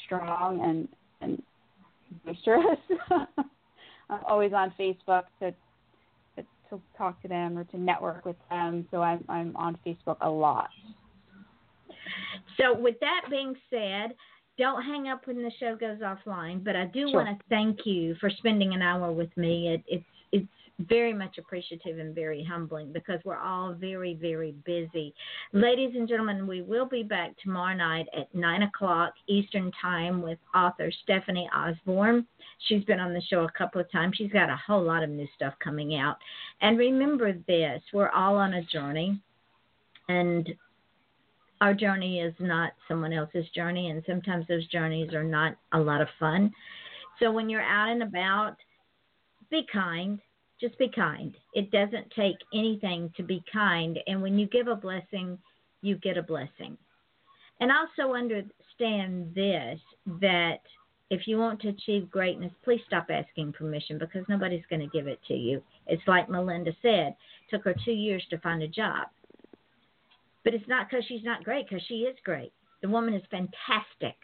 [0.05, 0.87] strong and
[1.21, 1.41] and
[2.25, 2.79] boisterous.
[4.09, 5.51] I'm always on Facebook to,
[6.35, 8.87] to to talk to them or to network with them.
[8.91, 10.69] So I'm I'm on Facebook a lot.
[12.57, 14.13] So, with that being said,
[14.57, 16.63] don't hang up when the show goes offline.
[16.63, 17.23] But I do Sure.
[17.23, 19.69] want to thank you for spending an hour with me.
[19.69, 20.47] It, it's it's
[20.89, 25.13] very much appreciative and very humbling because we're all very very busy.
[25.53, 30.39] Ladies and gentlemen, we will be back tomorrow night at nine o'clock Eastern time with
[30.55, 32.25] author Stephanie Osborn.
[32.67, 34.15] She's been on the show a couple of times.
[34.17, 36.17] She's got a whole lot of new stuff coming out.
[36.61, 39.19] And remember this: we're all on a journey,
[40.09, 40.53] and
[41.61, 46.01] our journey is not someone else's journey, and sometimes those journeys are not a lot
[46.01, 46.51] of fun.
[47.19, 48.55] So when you're out and about,
[49.49, 50.19] be kind.
[50.59, 51.35] Just be kind.
[51.53, 55.37] It doesn't take anything to be kind, and when you give a blessing,
[55.81, 56.77] you get a blessing.
[57.59, 59.79] And also understand this
[60.19, 60.59] that
[61.09, 65.07] if you want to achieve greatness, please stop asking permission because nobody's going to give
[65.07, 65.61] it to you.
[65.85, 67.15] It's like Melinda said,
[67.49, 69.07] took her two years to find a job.
[70.43, 72.51] But it's not because she's not great, because she is great.
[72.81, 74.15] The woman is fantastic.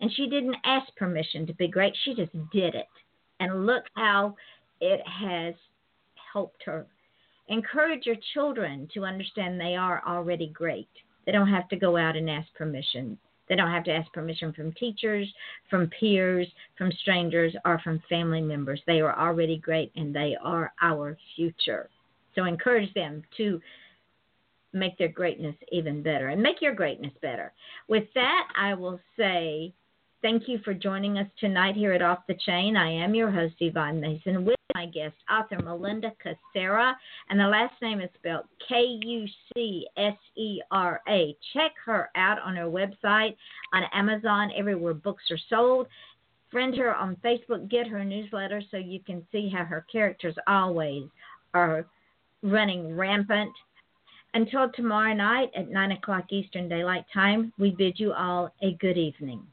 [0.00, 2.88] And she didn't ask permission to be great, she just did it.
[3.40, 4.34] And look how
[4.80, 5.54] it has
[6.32, 6.86] helped her.
[7.48, 10.88] Encourage your children to understand they are already great.
[11.26, 13.18] They don't have to go out and ask permission.
[13.48, 15.32] They don't have to ask permission from teachers,
[15.68, 18.80] from peers, from strangers, or from family members.
[18.86, 21.90] They are already great and they are our future.
[22.34, 23.60] So encourage them to
[24.74, 27.52] make their greatness even better and make your greatness better.
[27.88, 29.72] With that, I will say
[30.22, 32.76] thank you for joining us tonight here at Off the Chain.
[32.76, 36.94] I am your host, Yvonne Mason, with my guest, author Melinda Kucsera,
[37.30, 41.36] and the last name is spelled K U C S E R A.
[41.52, 43.36] Check her out on her website,
[43.72, 45.86] on Amazon, everywhere books are sold.
[46.50, 51.04] Friend her on Facebook, get her newsletter so you can see how her characters always
[51.52, 51.86] are
[52.42, 53.52] running rampant.
[54.34, 58.98] Until tomorrow night at 9 o'clock Eastern Daylight Time, we bid you all a good
[58.98, 59.46] evening.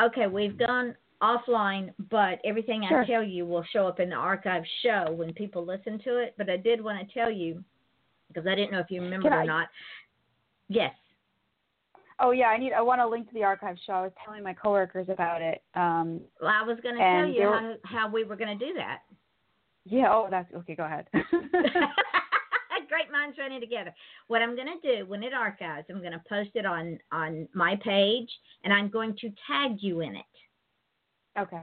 [0.00, 3.02] Okay, we've gone offline, but everything Sure.
[3.02, 6.34] I tell you will show up in the archive show when people listen to it.
[6.38, 7.62] But I did want to tell you,
[8.28, 9.68] because I didn't know if you remember or not.
[10.68, 10.94] Yes.
[12.20, 12.72] Oh yeah, I need.
[12.72, 13.92] I want to link to the archive show.
[13.92, 15.62] I was telling my coworkers about it.
[15.74, 18.74] Um, Well, I was going to tell you how, how we were going to do
[18.74, 19.02] that.
[19.90, 20.08] Yeah.
[20.10, 20.74] Oh, that's okay.
[20.74, 21.06] Go ahead.
[22.88, 23.94] Great minds running together.
[24.28, 27.46] What I'm going to do when it archives, I'm going to post it on on
[27.52, 28.30] my page,
[28.64, 31.38] and I'm going to tag you in it.
[31.38, 31.62] okay.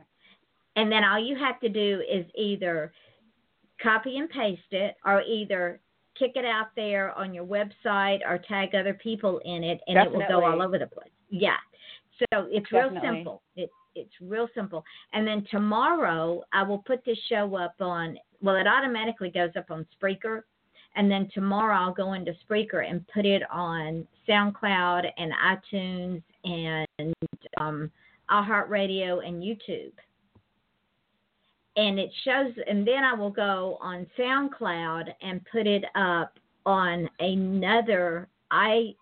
[0.76, 2.92] And then all you have to do is either
[3.82, 5.80] copy and paste it, or either
[6.20, 10.12] kick it out there on your website, or tag other people in it, and it
[10.12, 11.10] will go all over the place.
[11.30, 11.58] Yeah.
[12.20, 13.42] So it's real simple.
[13.56, 14.84] It it's real simple.
[15.14, 18.18] And then tomorrow I will put this show up on.
[18.42, 20.42] Well, it automatically goes up on Spreaker.
[20.96, 27.14] And then tomorrow I'll go into Spreaker and put it on SoundCloud and iTunes and
[27.60, 27.92] um,
[28.30, 29.92] iHeartRadio and YouTube.
[31.78, 37.10] And it shows, and then I will go on SoundCloud and put it up on
[37.20, 38.96] another I,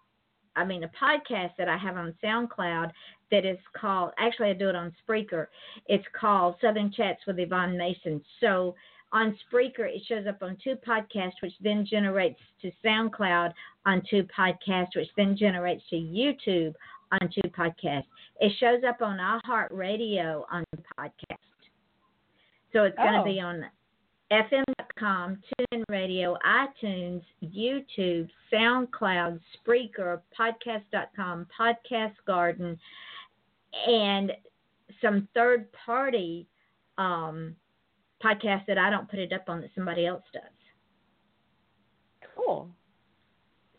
[0.55, 2.91] I mean a podcast that I have on SoundCloud
[3.33, 4.11] that is called.
[4.19, 5.47] Actually, I do it on Spreaker.
[5.87, 8.21] It's called Southern Chats with Yvonne Mason.
[8.39, 8.75] So
[9.11, 13.51] on Spreaker, it shows up on two podcasts, which then generates to SoundCloud
[13.85, 16.73] on two podcasts, which then generates to YouTube
[17.11, 18.05] on two podcasts.
[18.39, 20.63] It shows up on iHeartRadio on
[20.99, 21.37] podcast.
[22.71, 23.23] So it's going to Oh.
[23.23, 23.65] be on
[24.31, 32.79] FM.com, TuneIn Radio, iTunes, YouTube, SoundCloud, Spreaker, Podcast.com, Podcast Garden,
[33.87, 34.31] and
[35.01, 36.47] some third party
[36.97, 37.55] um,
[38.23, 40.43] podcasts that I don't put it up on that somebody else does.
[42.35, 42.69] Cool.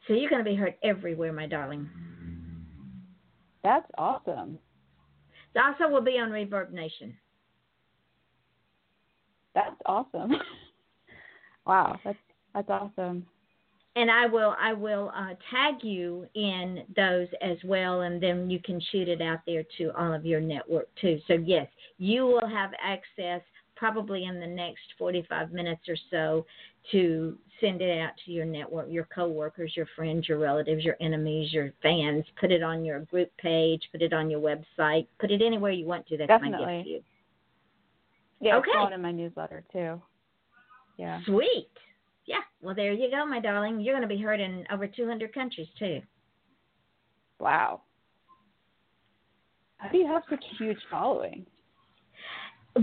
[0.06, 1.88] So you're going to be heard everywhere, my darling.
[3.62, 4.58] That's awesome.
[5.54, 7.16] It also will be on Reverb Nation.
[9.54, 10.32] That's awesome.
[11.66, 11.98] wow.
[12.04, 12.18] That's
[12.52, 13.26] that's awesome.
[13.96, 18.58] And I will I will uh, tag you in those as well, and then you
[18.58, 21.20] can shoot it out there to all of your network too.
[21.28, 21.68] So yes,
[21.98, 23.40] you will have access
[23.76, 26.46] probably in the next 45 minutes or so
[26.92, 31.52] to send it out to your network, your coworkers, your friends, your relatives, your enemies,
[31.52, 32.24] your fans.
[32.40, 35.86] Put it on your group page, put it on your website, put it anywhere you
[35.86, 36.16] want to.
[36.16, 36.76] That's my Definitely.
[36.76, 37.02] gift to you.
[38.40, 38.70] Yeah, Okay.
[38.74, 40.00] it's in my newsletter too.
[40.96, 41.20] Yeah.
[41.24, 41.70] Sweet.
[42.26, 42.40] Yeah.
[42.62, 43.80] Well, there you go, my darling.
[43.80, 46.00] You're going to be heard in over 200 countries too.
[47.38, 47.82] Wow.
[49.78, 51.44] How do you have such a huge following?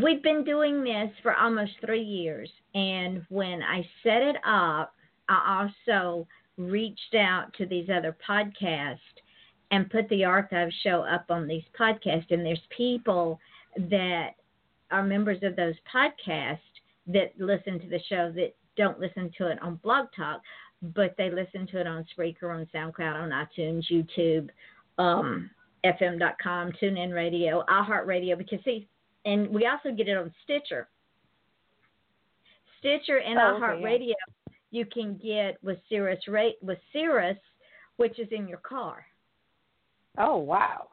[0.04, 4.94] We've been doing this for almost three years, and when I set it up,
[5.28, 6.28] I also
[6.58, 9.00] reached out to these other podcasts
[9.72, 12.32] and put the archive show up on these podcasts.
[12.32, 13.40] And there's people
[13.90, 14.32] that
[14.92, 16.60] are members of those podcasts
[17.08, 20.42] that listen to the show that don't listen to it on Blog Talk,
[20.82, 24.50] but they listen to it on Spreaker, on SoundCloud, on iTunes, YouTube,
[24.98, 25.50] um,
[25.86, 28.38] FM.com, TuneIn Radio, iHeartRadio.
[28.38, 28.88] Because see,
[29.26, 30.88] and we also get it on Stitcher.
[32.80, 34.14] Stitcher and Oh, okay, iHeartRadio,
[34.72, 37.38] you can get with Sirius Ra- with Sirius,
[37.98, 39.06] which is in your car.
[40.18, 40.88] Oh wow.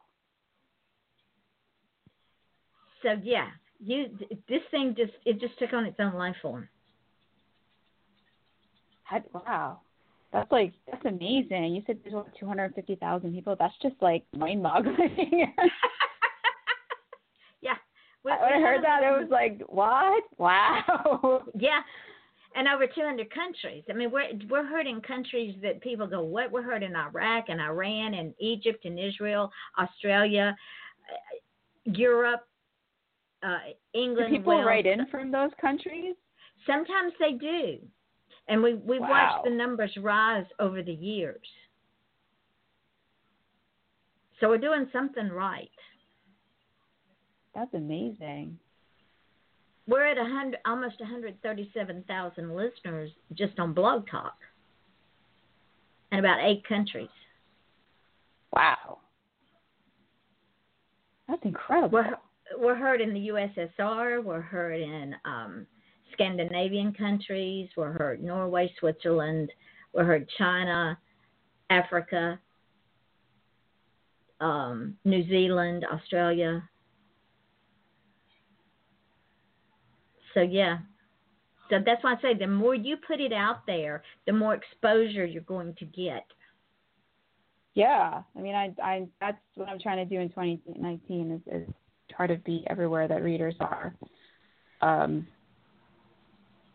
[3.01, 3.47] So yeah,
[3.79, 4.07] you
[4.47, 6.67] this thing just it just took on its own life form.
[9.03, 9.79] How, wow.
[10.31, 11.73] That's like that's amazing.
[11.73, 13.55] You said there's what, 250,000 people.
[13.57, 14.97] That's just like mind-boggling.
[17.61, 17.75] yeah.
[18.23, 20.23] We- when I heard that, it was like, what?
[20.37, 21.43] Wow.
[21.55, 21.79] Yeah,
[22.55, 23.83] and over 200 countries.
[23.89, 28.15] I mean, we're we're in countries that people go, "What?" We're in Iraq and Iran
[28.15, 30.55] and Egypt and Israel, Australia,
[31.11, 32.41] uh, Europe,
[33.43, 33.57] uh,
[33.93, 34.29] Do England.
[34.35, 34.65] people Wales.
[34.65, 36.15] write in from those countries?
[36.65, 37.77] Sometimes they do,
[38.47, 39.09] and we we've Wow.
[39.09, 41.45] watched the numbers rise over the years.
[44.39, 45.69] So we're doing something right.
[47.53, 48.57] That's amazing.
[49.87, 54.37] We're at a hundred, almost 137,000 listeners just on Blog Talk,
[56.11, 57.09] in about eight countries.
[58.53, 58.99] Wow.
[61.27, 61.89] That's incredible.
[61.89, 62.17] We're
[62.57, 64.23] we're heard in the USSR.
[64.23, 65.67] We're heard in um,
[66.13, 67.69] Scandinavian countries.
[67.75, 69.51] We're heard Norway, Switzerland.
[69.93, 70.97] We're heard China,
[71.69, 72.39] Africa,
[74.39, 76.63] um, New Zealand, Australia.
[80.33, 80.79] So yeah.
[81.69, 85.25] So that's why I say the more you put it out there, the more exposure
[85.25, 86.25] you're going to get.
[87.75, 91.73] Yeah, I mean, I, I, that's what I'm trying to do in 2019 is, is
[92.19, 93.95] try to be everywhere that readers are.
[94.81, 95.25] Um,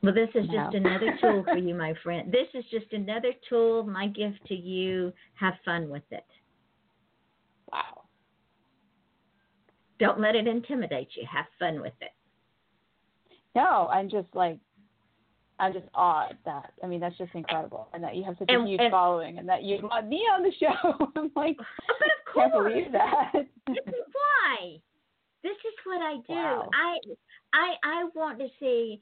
[0.02, 2.32] well, this is just another tool for you, my friend.
[2.32, 3.84] This is just another tool.
[3.84, 5.12] My gift to you.
[5.38, 6.24] Have fun with it.
[7.70, 8.02] wow.
[10.00, 11.26] Don't let it intimidate you.
[11.30, 12.10] Have fun with it.
[13.54, 14.58] No, I'm just like,
[15.60, 16.72] I'm just awed that.
[16.82, 19.38] I mean, that's just incredible, and that you have such And- a huge and- following,
[19.38, 21.06] and that you want me on the show.
[21.16, 23.32] I'm like, but of can't believe that.
[23.66, 24.78] Why.
[25.44, 26.34] This is what I do.
[26.34, 26.70] Wow.
[26.72, 26.96] I
[27.52, 28.98] I I want to see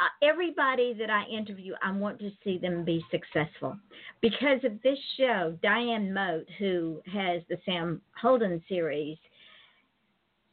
[0.00, 1.74] uh, everybody that I interview.
[1.82, 3.76] I want to see them be successful
[4.22, 5.56] because of this show.
[5.62, 9.18] Diane Moat, who has the Sam Holden series,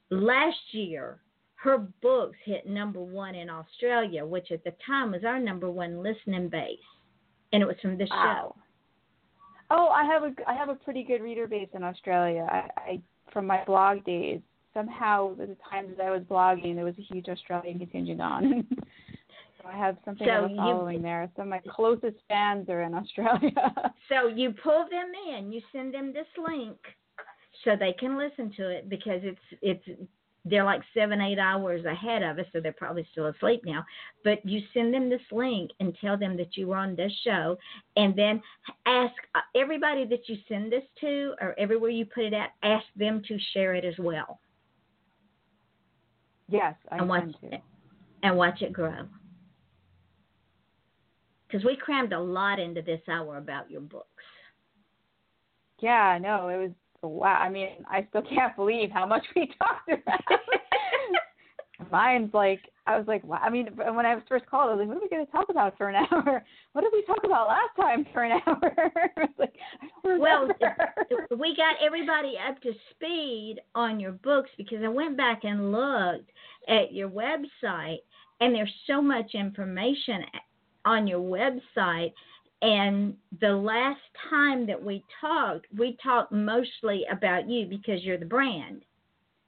[0.10, 1.20] last year
[1.56, 6.04] her books hit number one in Australia, which at the time was our number one
[6.04, 6.78] listening base,
[7.54, 8.56] and it was from this Wow.
[9.72, 12.46] Oh, I have a I have a pretty good reader base in Australia.
[12.52, 13.02] I, I
[13.32, 14.42] from my blog days.
[14.74, 18.68] Somehow, at the times that I was blogging, there was a huge Australian contingent on.
[19.62, 21.30] so I have something So of a you- following there.
[21.36, 23.52] Some of my closest fans are in Australia.
[24.10, 26.78] So you pull them in, you send them this link
[27.64, 30.00] so they can listen to it because it's it's
[30.50, 33.86] they're like seven eight hours ahead of us, so they're probably still asleep now.
[34.24, 37.58] But you send them this link and tell them that you were on this show,
[37.96, 38.42] and then
[38.86, 42.86] ask uh, everybody that you send this to or everywhere you put it at, ask
[42.96, 44.40] them to share it as well
[46.50, 47.62] yes, I and watch it
[48.24, 49.06] and watch it grow.
[51.48, 54.08] Because we crammed a lot into this hour about your books.
[55.80, 56.72] Yeah, no, it was
[57.04, 57.38] wow.
[57.40, 60.20] I mean, I still can't believe how much we talked about.
[61.92, 63.40] Mine's like, I was like, wow.
[63.42, 65.32] I mean, when I was first called, I was like, what are we going to
[65.32, 66.44] talk about for an hour?
[66.74, 68.74] What did we talk about last time for an hour?
[68.76, 69.54] I was like,
[70.06, 70.50] I Well,
[71.38, 76.30] we got everybody up to speed on your books because I went back and looked
[76.68, 78.00] at your website,
[78.42, 80.40] and there's so much information eh,
[80.86, 82.12] on your website.
[82.62, 88.26] And the last time that we talked, we talked mostly about you because you're the
[88.26, 88.84] brand,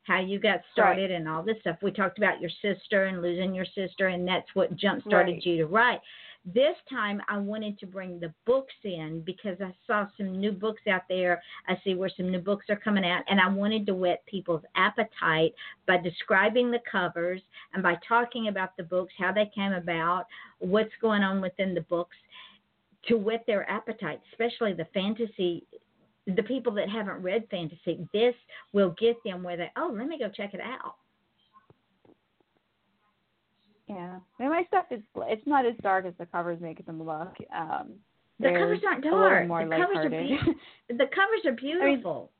[0.03, 1.77] how you got started and all this stuff.
[1.81, 5.45] We talked about your sister and losing your sister, and that's what jump started Right.
[5.45, 5.99] you to write.
[6.43, 10.81] This time I wanted to bring the books in because I saw some new books
[10.87, 11.43] out there.
[11.67, 14.63] I see where some new books are coming out, and I wanted to whet people's
[14.75, 15.53] appetite
[15.85, 17.41] by describing the covers
[17.73, 20.25] and by talking about the books, how they came about,
[20.57, 22.15] what's going on within the books,
[23.07, 25.65] to whet their appetite, especially the fantasy.
[26.27, 28.35] The people that haven't read fantasy, this
[28.73, 30.95] will get them where they, oh, let me go check it out.
[33.87, 37.01] yeah, I mean, my stuff is it's not as dark as the covers make them
[37.03, 37.33] look.
[37.55, 37.93] Um,
[38.39, 39.47] The covers aren't dark.
[39.47, 40.53] more The covers are beautiful.
[40.89, 42.31] The covers are beautiful.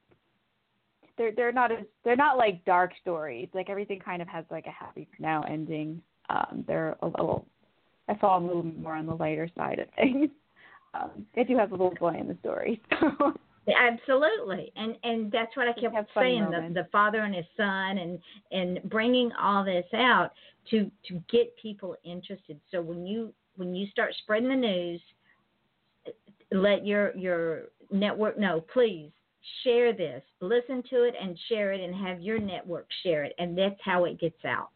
[1.17, 3.49] they're they're not as they're not like dark stories.
[3.53, 6.01] Like everything kind of has like a happy now ending.
[6.29, 7.45] Um, they're a little.
[8.07, 10.29] I fall a little more on the lighter side of things.
[10.93, 12.81] Um, they do have a little boy in the story.
[12.99, 13.33] So
[13.77, 17.45] Absolutely, and and that's what I kept have funny saying the the father and his
[17.55, 18.19] son, and
[18.51, 20.31] and bringing all this out
[20.71, 22.59] to to get people interested.
[22.71, 25.01] So when you when you start spreading the news,
[26.51, 28.61] let your your network know.
[28.73, 29.11] Please
[29.63, 33.55] share this, listen to it, and share it, and have your network share it, and
[33.55, 34.71] that's how it gets out.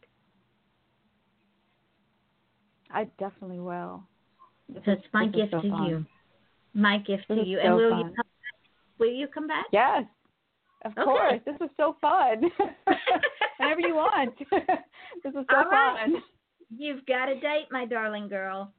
[2.91, 4.03] I definitely will.
[4.73, 5.85] It's my gift so to fun.
[5.85, 6.05] you.
[6.73, 7.57] My gift This to you.
[7.57, 8.13] so and will you fun.
[8.15, 8.25] come
[8.99, 9.65] will you come back?
[9.71, 10.03] Yes,
[10.83, 11.03] of Okay.
[11.03, 11.39] course.
[11.45, 12.43] This is so fun.
[13.57, 14.35] Whenever you want.
[14.51, 15.97] this is so All right.
[16.11, 16.23] fun.
[16.75, 18.73] You've got a date, my darling girl.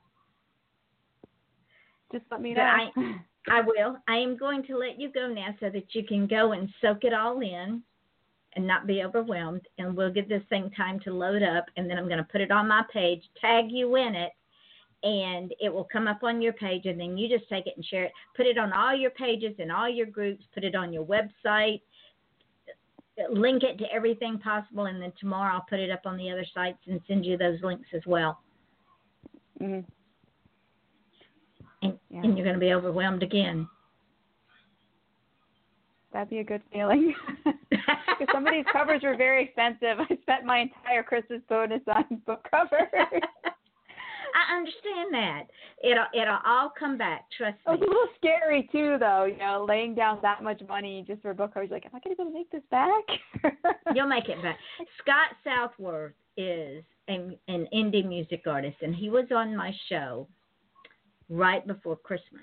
[2.13, 2.63] Just let me know.
[2.63, 2.91] I-
[3.49, 3.97] I will.
[4.09, 7.05] I am going to let you go now so that you can go and soak
[7.05, 7.81] it all in
[8.57, 9.61] and not be overwhelmed.
[9.79, 11.67] And we'll give this thing time to load up.
[11.77, 14.33] And then I'm going to put it on my page, tag you in it,
[15.03, 16.87] and it will come up on your page.
[16.87, 18.13] And then you just take it and share it.
[18.37, 20.45] Put it on all your pages and all your groups.
[20.55, 21.83] Put it on your website.
[23.31, 24.87] Link it to everything possible.
[24.87, 27.63] And then tomorrow I'll put it up on the other sites and send you those
[27.63, 28.41] links as well.
[29.61, 29.85] Mhm.
[31.83, 32.21] And, Yeah.
[32.23, 33.69] and you're going to be overwhelmed again.
[36.13, 37.15] That'd be a good feeling.
[38.19, 40.01] Because some of these covers were very expensive.
[40.01, 42.89] I spent my entire Christmas bonus on book covers.
[44.37, 45.45] I understand that.
[45.83, 47.25] It'll it'll all come back.
[47.37, 47.75] Trust me.
[47.75, 49.25] It was a little scary too, though.
[49.25, 51.71] You know, laying down that much money just for a book covers.
[51.71, 53.05] Like, am I going to be able to make this back?
[53.95, 54.59] You'll make it back.
[55.01, 60.29] Scott Southworth is an, an indie music artist, and he was on my show
[61.31, 62.43] right before Christmas.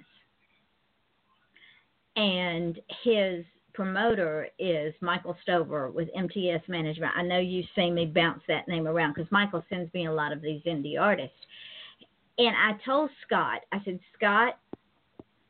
[2.15, 7.11] And his promoter is Michael Stover with MTS Management.
[7.15, 10.31] I know you've seen me bounce that name around because Michael sends me a lot
[10.31, 11.35] of these indie artists.
[12.37, 14.57] And I told Scott, I said, Scott,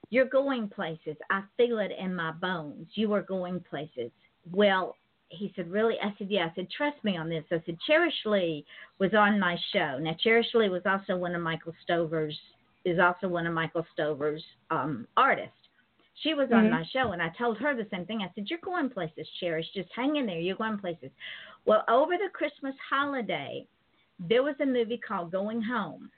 [0.10, 1.16] you're going places.
[1.32, 2.88] I feel it in my bones.
[2.96, 4.12] You are going places.
[4.52, 4.96] Well,
[5.30, 5.96] he said, Really?
[6.04, 6.48] I said, Yeah.
[6.52, 7.44] I said, Trust me on this.
[7.52, 8.66] I said, Cherish Lee
[9.00, 9.98] was on my show.
[10.00, 12.38] Now, Cherish Lee was also one of Michael Stover's,
[12.86, 15.56] is also one of Michael Stover's um, artists.
[16.22, 16.72] She was on Mhm.
[16.72, 18.22] my show, and I told her the same thing.
[18.22, 19.66] I said, You're going places, Cherish.
[19.74, 20.40] Just hang in there.
[20.40, 21.10] You're going places.
[21.66, 23.66] Well, over the Christmas holiday,
[24.20, 26.12] there was a movie called Going Home,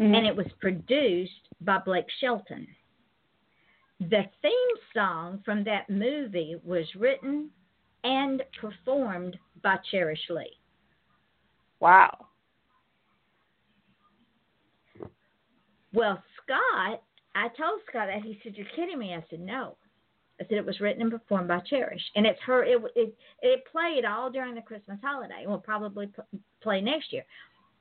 [0.00, 0.16] Mhm.
[0.16, 2.66] and it was produced by Blake Shelton.
[4.00, 7.50] The theme song from that movie was written
[8.02, 10.56] and performed by Cherish Lee.
[11.80, 12.26] wow.
[15.92, 17.02] Well, Scott,
[17.34, 18.22] I told Scott that.
[18.22, 19.76] He said, "You're kidding me." I said, "No."
[20.40, 22.64] I said it was written and performed by Cherish, and it's her.
[22.64, 25.42] It it, it played all during the Christmas holiday.
[25.42, 26.26] And will probably pl-
[26.60, 27.24] play next year,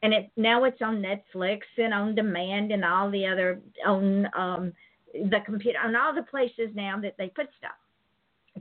[0.01, 4.73] and it now it's on Netflix and on demand and all the other on um
[5.13, 7.71] the computer on all the places now that they put stuff.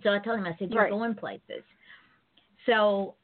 [0.02, 0.90] So I told him, I said, "You're Right.
[0.90, 1.62] going places."
[2.66, 3.14] So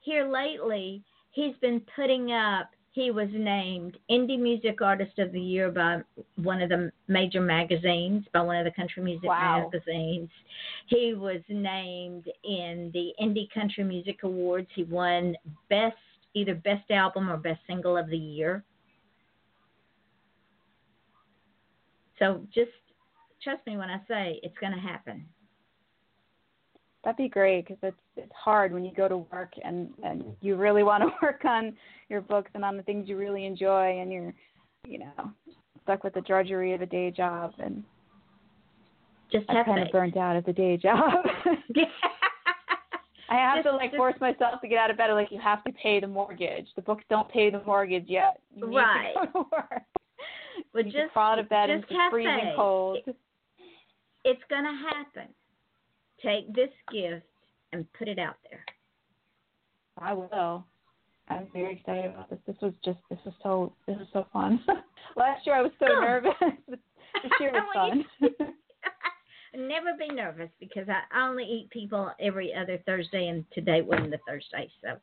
[0.00, 1.02] here lately,
[1.32, 2.70] he's been putting up.
[2.92, 6.00] He was named Indie Music Artist of the Year by
[6.36, 9.68] one of the major magazines, by one of the country music Wow.
[9.70, 10.30] magazines.
[10.86, 14.68] He was named in the Indie Country Music Awards.
[14.74, 15.36] He won
[15.68, 15.96] best
[16.36, 18.62] either best album or best single of the year.
[22.18, 22.70] So just
[23.42, 25.26] trust me when I say it's going to happen.
[27.04, 30.56] That'd be great because it's it's hard when you go to work and and you
[30.56, 31.74] really want to work on
[32.08, 34.34] your books and on the things you really enjoy and you're
[34.86, 35.32] you know
[35.84, 37.84] stuck with the drudgery of a day job and
[39.30, 41.24] Just have kind of burnt out at the day job.
[43.28, 45.10] I have to like force myself to get out of bed.
[45.12, 46.66] Like you have to pay the mortgage.
[46.76, 48.40] The books don't pay the mortgage yet.
[48.54, 49.14] You Right.
[49.14, 49.44] To to.
[50.72, 52.98] Well, you just- crawl out of bed and it's freezing cold.
[54.24, 55.28] it's going to happen.
[56.22, 57.26] Take this gift
[57.72, 58.64] and put it out there.
[59.98, 60.64] I will.
[61.28, 62.38] I'm very excited about this.
[62.46, 64.62] This was just this was so this was so fun.
[65.16, 66.00] Last year I was so Good.
[66.00, 66.32] nervous.
[67.22, 68.04] This year was fun.
[69.56, 74.18] Never be nervous because I only eat people every other Thursday, and today wasn't the
[74.28, 74.70] Thursday.
[74.82, 74.98] So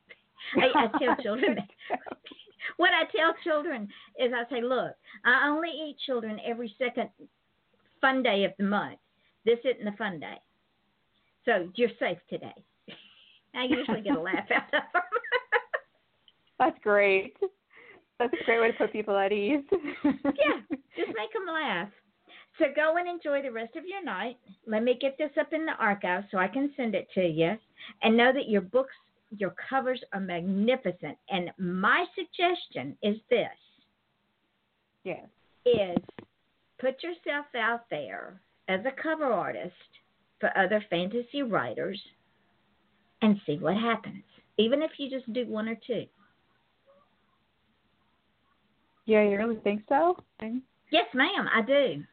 [0.60, 1.58] I, I tell children
[2.76, 4.94] what I tell children is I say, look,
[5.24, 7.10] I only eat children every second
[8.00, 8.98] fun day of the month.
[9.44, 10.38] This isn't a fun day,
[11.44, 12.54] so you're safe today.
[13.54, 15.02] I usually get a laugh out of them.
[16.58, 17.36] That's great.
[18.18, 19.64] That's a great way to put people at ease.
[20.04, 20.60] yeah,
[20.96, 21.88] just make them laugh.
[22.58, 24.38] So go and enjoy the rest of your night.
[24.66, 27.56] Let me get this up in the archive so I can send it to you.
[28.02, 28.94] And know that your books,
[29.36, 31.18] your covers are magnificent.
[31.30, 33.48] And my suggestion is this
[35.02, 35.26] Yes.
[35.66, 35.98] is
[36.78, 39.72] put yourself out there as a cover artist
[40.38, 42.00] for other fantasy writers
[43.20, 44.22] and see what happens.
[44.58, 46.04] Even if you just do one or two.
[49.06, 50.16] Yeah, you really think so?
[50.90, 52.04] Yes, ma'am, I do.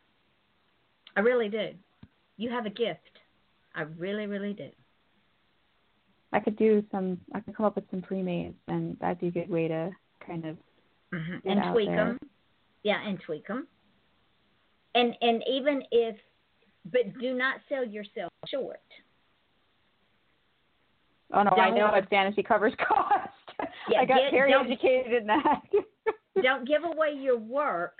[1.16, 1.70] I really do.
[2.38, 3.00] You have a gift.
[3.76, 4.70] I really, really do.
[6.34, 7.20] I could do some.
[7.34, 9.92] I could come up with some pre-mades, and that'd be a good way to
[10.26, 10.58] kind of
[11.14, 11.96] hmm Get And tweak there.
[12.06, 12.20] them.
[12.84, 13.68] Yeah, and tweak them.
[14.96, 16.16] And and even if,
[16.92, 18.80] but do not sell yourself short.
[21.34, 23.30] Oh no, I Don't- know what fantasy covers cost.
[23.90, 25.62] Yeah, I got get- very educated in that.
[26.42, 28.00] Don't give away your work,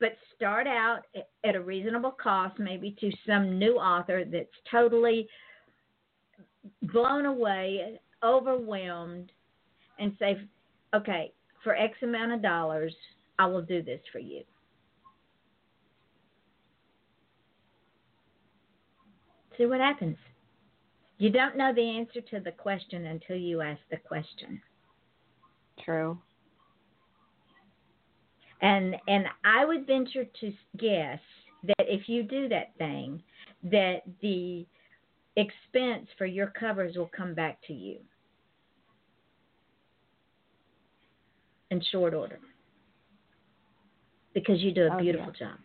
[0.00, 1.06] but start out
[1.44, 5.28] at- a reasonable cost, maybe to some new author that's totally
[6.82, 9.32] blown away, overwhelmed,
[9.98, 10.40] and say,
[10.94, 12.94] okay, for X amount of dollars,
[13.38, 14.44] I will do this for you.
[19.56, 20.16] See what happens.
[21.18, 24.62] You don't know the answer to the question until you ask the question.
[25.84, 26.18] True.
[28.60, 31.20] And and I would venture to guess
[31.64, 33.22] that if you do that thing,
[33.64, 34.66] that the
[35.36, 37.98] expense for your covers will come back to you
[41.70, 42.40] in short order
[44.34, 45.58] because you do a Oh, beautiful job.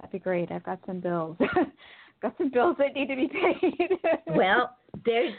[0.00, 0.50] That'd be great.
[0.50, 1.36] I've got some bills.
[2.22, 3.98] got some bills that need to be paid.
[4.34, 5.34] Well, there's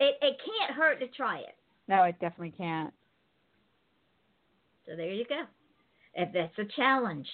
[0.00, 1.54] It it can't hurt to try it.
[1.88, 2.92] No, it definitely can't.
[4.86, 5.44] So there you go.
[6.16, 7.28] If that's a challenge.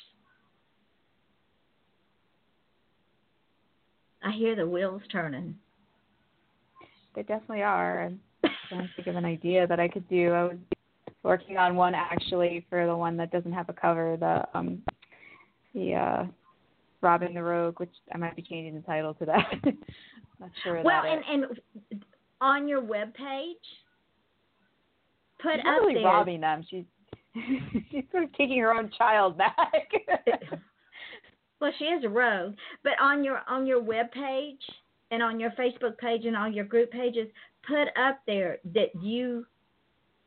[4.24, 5.56] I hear the wheels turning.
[7.14, 8.04] They definitely are.
[8.04, 8.20] I'm
[8.68, 10.32] trying to think of an idea that I could do.
[10.32, 10.56] I was
[11.22, 14.82] working on one actually for the one that doesn't have a cover, the um
[15.74, 16.24] the uh
[17.00, 19.52] Robin the Rogue, which I might be changing the title to that.
[20.40, 20.82] Not sure.
[20.82, 22.04] Well, that and and
[22.40, 23.56] on your web page,
[25.40, 26.04] put she's up really there.
[26.04, 26.64] robbing them.
[26.68, 26.84] She's
[27.90, 29.90] she's sort of taking her own child back.
[31.60, 34.60] well, she is a rogue, but on your on your web page
[35.10, 37.28] and on your Facebook page and all your group pages,
[37.66, 39.46] put up there that you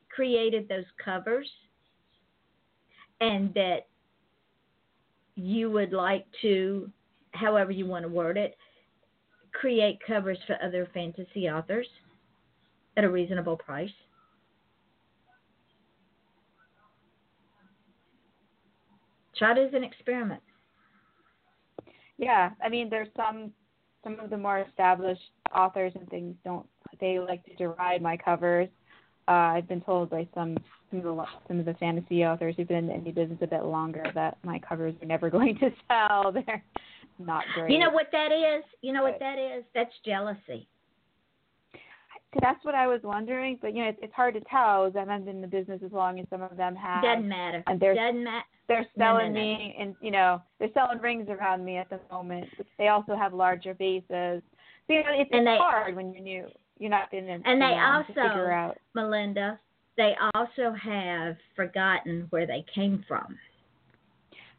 [0.10, 1.49] created those covers
[3.22, 3.88] and that
[5.36, 6.90] you would like to,
[7.32, 8.57] however you want to word it,
[9.52, 11.88] create covers for other fantasy authors
[12.98, 13.90] at a reasonable price.
[19.38, 20.41] Try is an experiment.
[22.18, 23.52] yeah, I mean, there's some
[24.03, 25.22] some of the more established
[25.53, 26.66] authors and things don't
[26.99, 28.70] they like to deride my covers.
[29.28, 30.57] Uh, I've been told by some
[30.90, 33.64] some of the some of the fantasy authors who've been in the business a bit
[33.64, 36.32] longer that my covers are never going to sell.
[36.32, 36.64] They're
[37.20, 37.72] not great.
[37.72, 38.64] You know what that is?
[38.82, 39.64] You know what that is?
[39.74, 40.68] That's jealousy.
[42.41, 44.86] That's what I was wondering, but you know, it's, it's hard to tell.
[44.86, 47.03] as I haven't been in the business as long as some of them have.
[47.03, 47.64] Doesn't matter.
[47.68, 48.45] And they're Doesn't matter.
[48.68, 49.40] they're No, no, selling no.
[49.40, 52.48] me, and you know, they're selling rings around me at the moment.
[52.78, 54.41] They also have larger bases.
[54.88, 56.48] So you know, it's, And it's they- hard when you're new.
[56.78, 57.30] You're not in.
[57.30, 58.78] And they you know, to also- figure out.
[58.94, 59.60] Melinda,
[59.98, 63.38] they also have forgotten where they came from.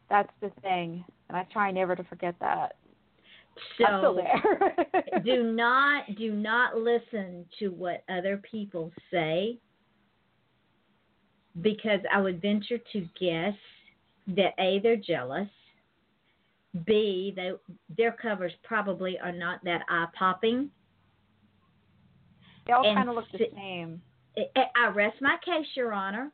[0.09, 2.75] That's the thing, and I try never to forget that.
[3.77, 5.21] So I'm still there.
[5.25, 9.57] do not do not listen to what other people say
[11.61, 13.55] because I would venture to guess
[14.27, 15.47] that A they're jealous,
[16.85, 17.51] B they
[17.95, 20.69] their covers probably are not that eye popping.
[22.65, 24.01] They all kind of look the same.
[24.55, 26.31] I I rest my case, Your Honor.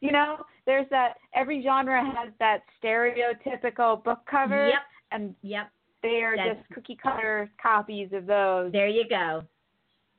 [0.00, 4.78] You know, there's that every genre has that stereotypical book cover, Yep,
[5.14, 5.70] and yep.
[6.02, 8.72] they are That's- just cookie cutter copies of those.
[8.72, 9.44] There you go.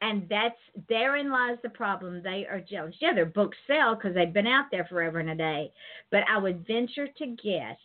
[0.01, 0.59] And that's
[0.89, 2.21] therein lies the problem.
[2.21, 2.95] They are jealous.
[2.99, 5.71] Yeah, their books sell because they've been out there forever and a day.
[6.11, 7.77] But I would venture to guess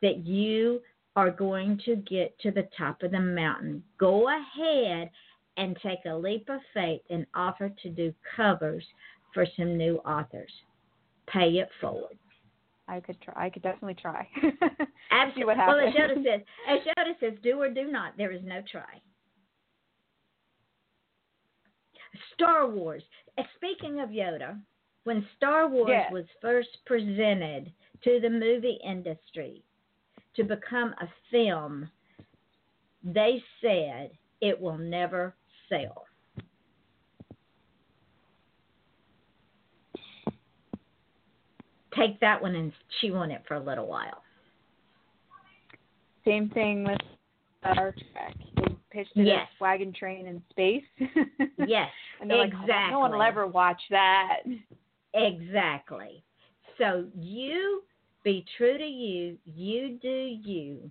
[0.00, 0.80] that you
[1.14, 3.82] are going to get to the top of the mountain.
[3.98, 5.10] Go ahead
[5.56, 8.84] and take a leap of faith and offer to do covers
[9.34, 10.52] for some new authors.
[11.26, 12.16] Pay it forward.
[12.88, 13.34] I could try.
[13.36, 14.26] I could definitely try.
[15.10, 15.44] Absolutely.
[15.44, 16.24] what well, as happens.
[16.26, 18.16] Yoda says, as Yoda says, do or do not.
[18.16, 19.00] There is no try.
[22.34, 23.02] Star Wars.
[23.36, 24.58] Uh, Speaking of Yoda,
[25.04, 26.10] when Star Wars Yeah.
[26.12, 27.72] was first presented
[28.04, 29.62] to the movie industry
[30.36, 31.90] to become a film,
[33.02, 34.10] they said
[34.40, 35.34] it will never
[35.68, 36.07] sell.
[41.96, 44.22] Take that one and chew on it for a little while.
[46.24, 46.98] Same thing with
[47.60, 48.34] Star Trek.
[48.56, 49.48] They pitched it Yes.
[49.54, 50.84] as Wagon Train in Space.
[51.66, 51.90] Yes,
[52.20, 54.40] and they're like, "Oh, no one will ever watch that.
[55.12, 56.22] Exactly.
[56.78, 57.82] So you
[58.22, 59.36] be true to you.
[59.44, 60.90] You do you.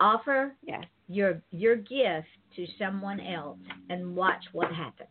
[0.00, 0.84] Offer Yes.
[1.08, 3.58] your your gift to someone else
[3.90, 5.08] and watch what happens.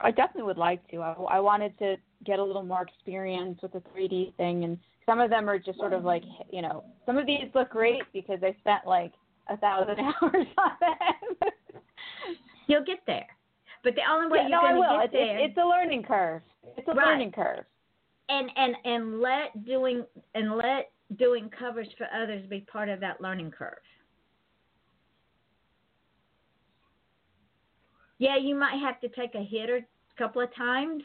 [0.00, 0.98] I definitely would like to.
[1.02, 1.96] I, I wanted to
[2.26, 5.78] get a little more experience with the 3D thing, and some of them are just
[5.78, 9.12] sort of like, you know, some of these look great because I spent like
[9.48, 11.50] a thousand hours on them.
[12.66, 13.26] You'll get there.
[13.84, 15.66] But the only way yeah, you're no, going to It's, get there it's, it's a
[15.66, 16.42] learning curve.
[16.76, 17.06] It's a Right.
[17.06, 17.64] learning curve.
[18.28, 20.04] and and and let doing
[20.34, 23.78] and let doing covers for others be part of that learning curve.
[28.18, 29.84] Yeah, you might have to take a hit or a
[30.18, 31.02] couple of times.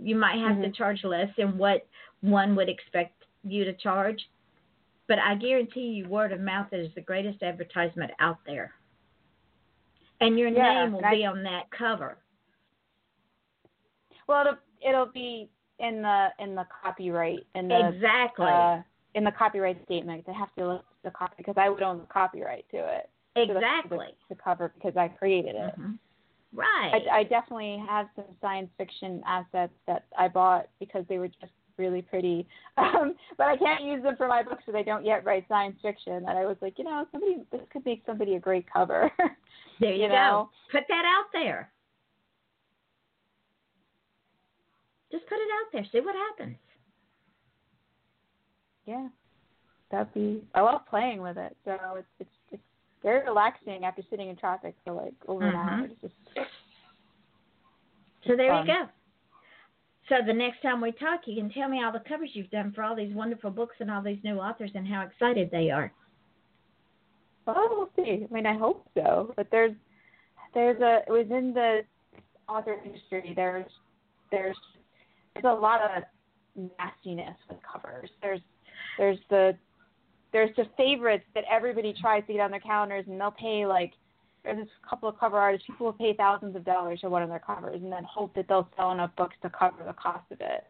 [0.00, 0.74] You might have to Mhm.
[0.74, 1.86] charge less than what
[2.20, 4.28] one would expect you to charge.
[5.06, 8.74] But I guarantee you, word of mouth is the greatest advertisement out there.
[10.20, 12.18] And your Yeah, name will I- be on that cover.
[14.26, 15.48] Well, it'll it'll be
[15.78, 18.46] in the in the copyright in the exactly.
[18.46, 18.82] uh,
[19.14, 20.26] in the copyright statement.
[20.26, 23.08] They have to list the copy because I would own the copyright to it.
[23.36, 24.16] to the- exactly.
[24.30, 25.78] The, cover because I created it.
[25.78, 25.98] Mhm.
[26.54, 27.02] Right.
[27.10, 31.52] I, I definitely have some science fiction assets that I bought because they were just
[31.78, 32.46] really pretty.
[32.78, 35.78] Um, but I can't use them for my books because I don't yet write science
[35.80, 36.12] fiction.
[36.12, 39.10] And I was like, you know, somebody this could make somebody a great cover.
[39.80, 40.50] there you, you go.
[40.70, 41.70] Put that out there.
[45.10, 45.86] Just put it out there.
[45.90, 46.56] See what happens.
[48.84, 49.08] yeah,
[49.90, 50.42] that'd be.
[50.54, 51.56] I love playing with it.
[51.64, 52.30] So it's it's
[53.02, 55.68] very relaxing after sitting in traffic for like over an Mhm.
[55.68, 55.88] hour.
[56.00, 56.14] Just
[58.26, 58.66] So there fun.
[58.66, 58.88] you go.
[60.08, 62.72] So the next time we talk, you can tell me all the covers you've done
[62.72, 65.92] for all these wonderful books and all these new authors and how excited they are.
[67.48, 68.24] Oh, we'll see.
[68.28, 69.32] I mean, I hope so.
[69.36, 69.74] But there's
[70.54, 71.84] there's a within the
[72.48, 73.32] author industry.
[73.34, 73.70] There's
[74.30, 74.56] there's
[75.34, 76.02] there's a lot of
[76.78, 78.10] nastiness with covers.
[78.22, 78.40] There's
[78.98, 79.56] there's the
[80.32, 83.92] there's the favorites that everybody tries to get on their calendars, and they'll pay like
[84.44, 85.66] there's a couple of cover artists.
[85.66, 88.46] People will pay thousands of dollars for one of their covers, and then hope that
[88.48, 90.64] they'll sell enough books to cover the cost of it.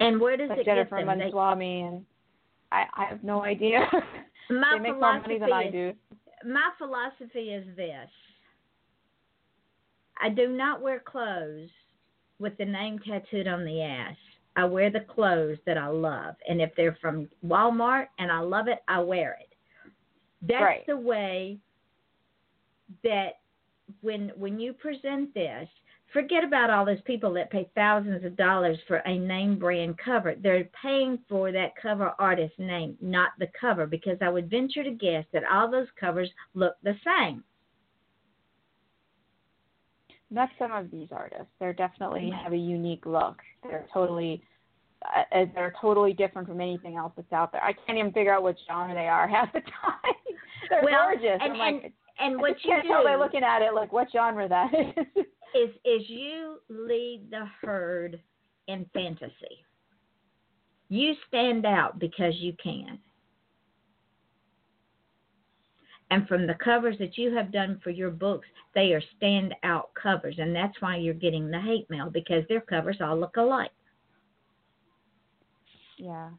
[0.00, 1.18] And where does like it Jennifer get them?
[1.18, 2.04] They- and
[2.72, 3.88] I I have no idea.
[4.50, 5.88] my they make more money than I do.
[5.88, 8.08] is- My philosophy is this.
[10.20, 11.68] I do not wear clothes
[12.38, 14.16] with the name tattooed on the ass.
[14.56, 16.34] I wear the clothes that I love.
[16.48, 19.54] And if they're from Walmart and I love it, I wear it.
[20.42, 20.86] That's Right.
[20.86, 21.58] the way
[23.02, 23.40] that
[24.00, 25.68] when when you present this,
[26.12, 30.34] forget about all those people that pay thousands of dollars for a name brand cover.
[30.34, 34.90] They're paying for that cover artist's name, not the cover, because I would venture to
[34.90, 37.44] guess that all those covers look the same.
[40.30, 41.46] Not some of these artists.
[41.60, 43.36] They're definitely have a unique look.
[43.62, 44.42] They're totally,
[45.04, 47.62] uh, uh, they're totally different from anything else that's out there.
[47.62, 50.14] I can't even figure out what genre they are half the time.
[50.70, 51.38] they're Well, gorgeous.
[51.42, 54.08] and- I'm like, and- And I what you tell by looking at it like what
[54.10, 55.06] genre that is.
[55.54, 58.20] is is you lead the herd
[58.68, 59.62] in fantasy.
[60.88, 62.98] You stand out because you can.
[66.10, 70.36] And from the covers that you have done for your books, they are standout covers,
[70.38, 73.70] and that's why you're getting the hate mail because their covers all look alike.
[75.98, 76.30] yeah.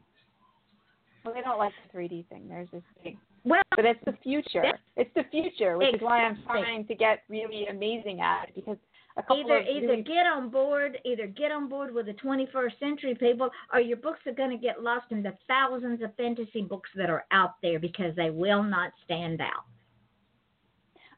[1.24, 2.48] Well, they don't like the 3D thing.
[2.48, 4.64] There's this big, Well, but it's the future.
[4.96, 8.78] It's the future, which is why I'm trying to get really amazing at it because
[9.30, 13.80] either either get on board, either get on board with the 21st century people, or
[13.80, 17.24] your books are going to get lost in the thousands of fantasy books that are
[17.30, 19.64] out there because they will not stand out.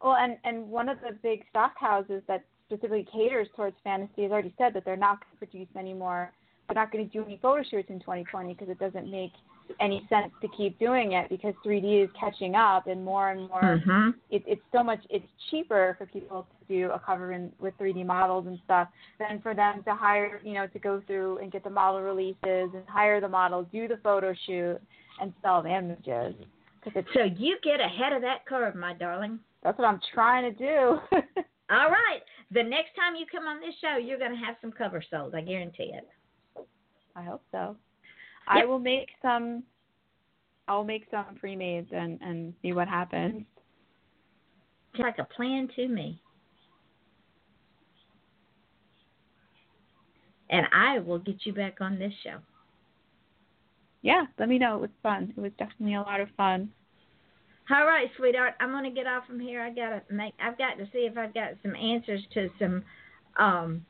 [0.02, 4.30] Well, and and one of the big stock houses that specifically caters towards fantasy has
[4.30, 6.32] already said that they're not going to produce any more.
[6.68, 9.32] They're not going to do any photo shoots in 2020 because it doesn't make
[9.80, 13.60] any sense to keep doing it because 3D is catching up and more and more.
[13.62, 14.10] Mm-hmm.
[14.30, 15.00] It, it's so much.
[15.10, 18.88] It's cheaper for people to do a cover in, with 3D models and stuff
[19.18, 22.38] then for them to hire, you know, to go through and get the model releases
[22.74, 24.80] and hire the model, do the photo shoot,
[25.20, 26.34] and sell the images.
[26.86, 27.00] Mm-hmm.
[27.12, 29.38] So you get ahead of that curve, my darling.
[29.62, 30.98] that's what I'm trying to do.
[31.70, 32.22] All right.
[32.52, 35.34] The next time you come on this show, you're going to have some covers sold.
[35.34, 36.08] I guarantee it.
[37.14, 37.76] I hope so.
[38.48, 39.62] I will make some.
[40.66, 43.44] I'll make some pre-mades and and see what happens.
[44.92, 46.20] It's like a plan to me.
[50.50, 52.38] And I will get you back on this show.
[54.02, 54.76] Yeah, let me know.
[54.76, 55.32] It was fun.
[55.36, 56.70] It was definitely a lot of fun.
[57.70, 58.54] All right, sweetheart.
[58.58, 59.62] I'm gonna get off from here.
[59.62, 60.34] I gotta make.
[60.42, 62.82] I've got to see if I've got some answers to some
[63.36, 63.86] um,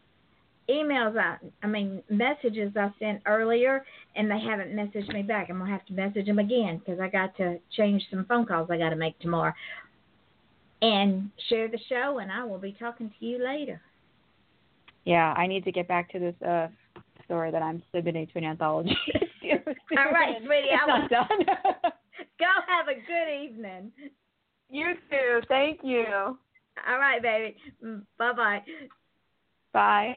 [0.68, 1.16] emails.
[1.18, 3.84] I, I mean, messages I sent earlier,
[4.16, 5.48] and they haven't messaged me back.
[5.48, 8.68] I'm gonna have to message them again because I got to change some phone calls
[8.70, 9.54] I got to make tomorrow.
[10.82, 13.80] And share the show, and I will be talking to you later.
[15.04, 16.68] Yeah, I need to get back to this uh
[17.24, 18.96] story that I'm submitting to an anthology.
[19.96, 21.46] All right, sweetie, It's I not will- done.
[22.38, 23.92] Go have a good evening.
[24.68, 25.40] you too.
[25.48, 26.04] Thank you.
[26.88, 27.56] All right, baby.
[28.18, 28.62] Bye bye.
[29.72, 30.16] Bye.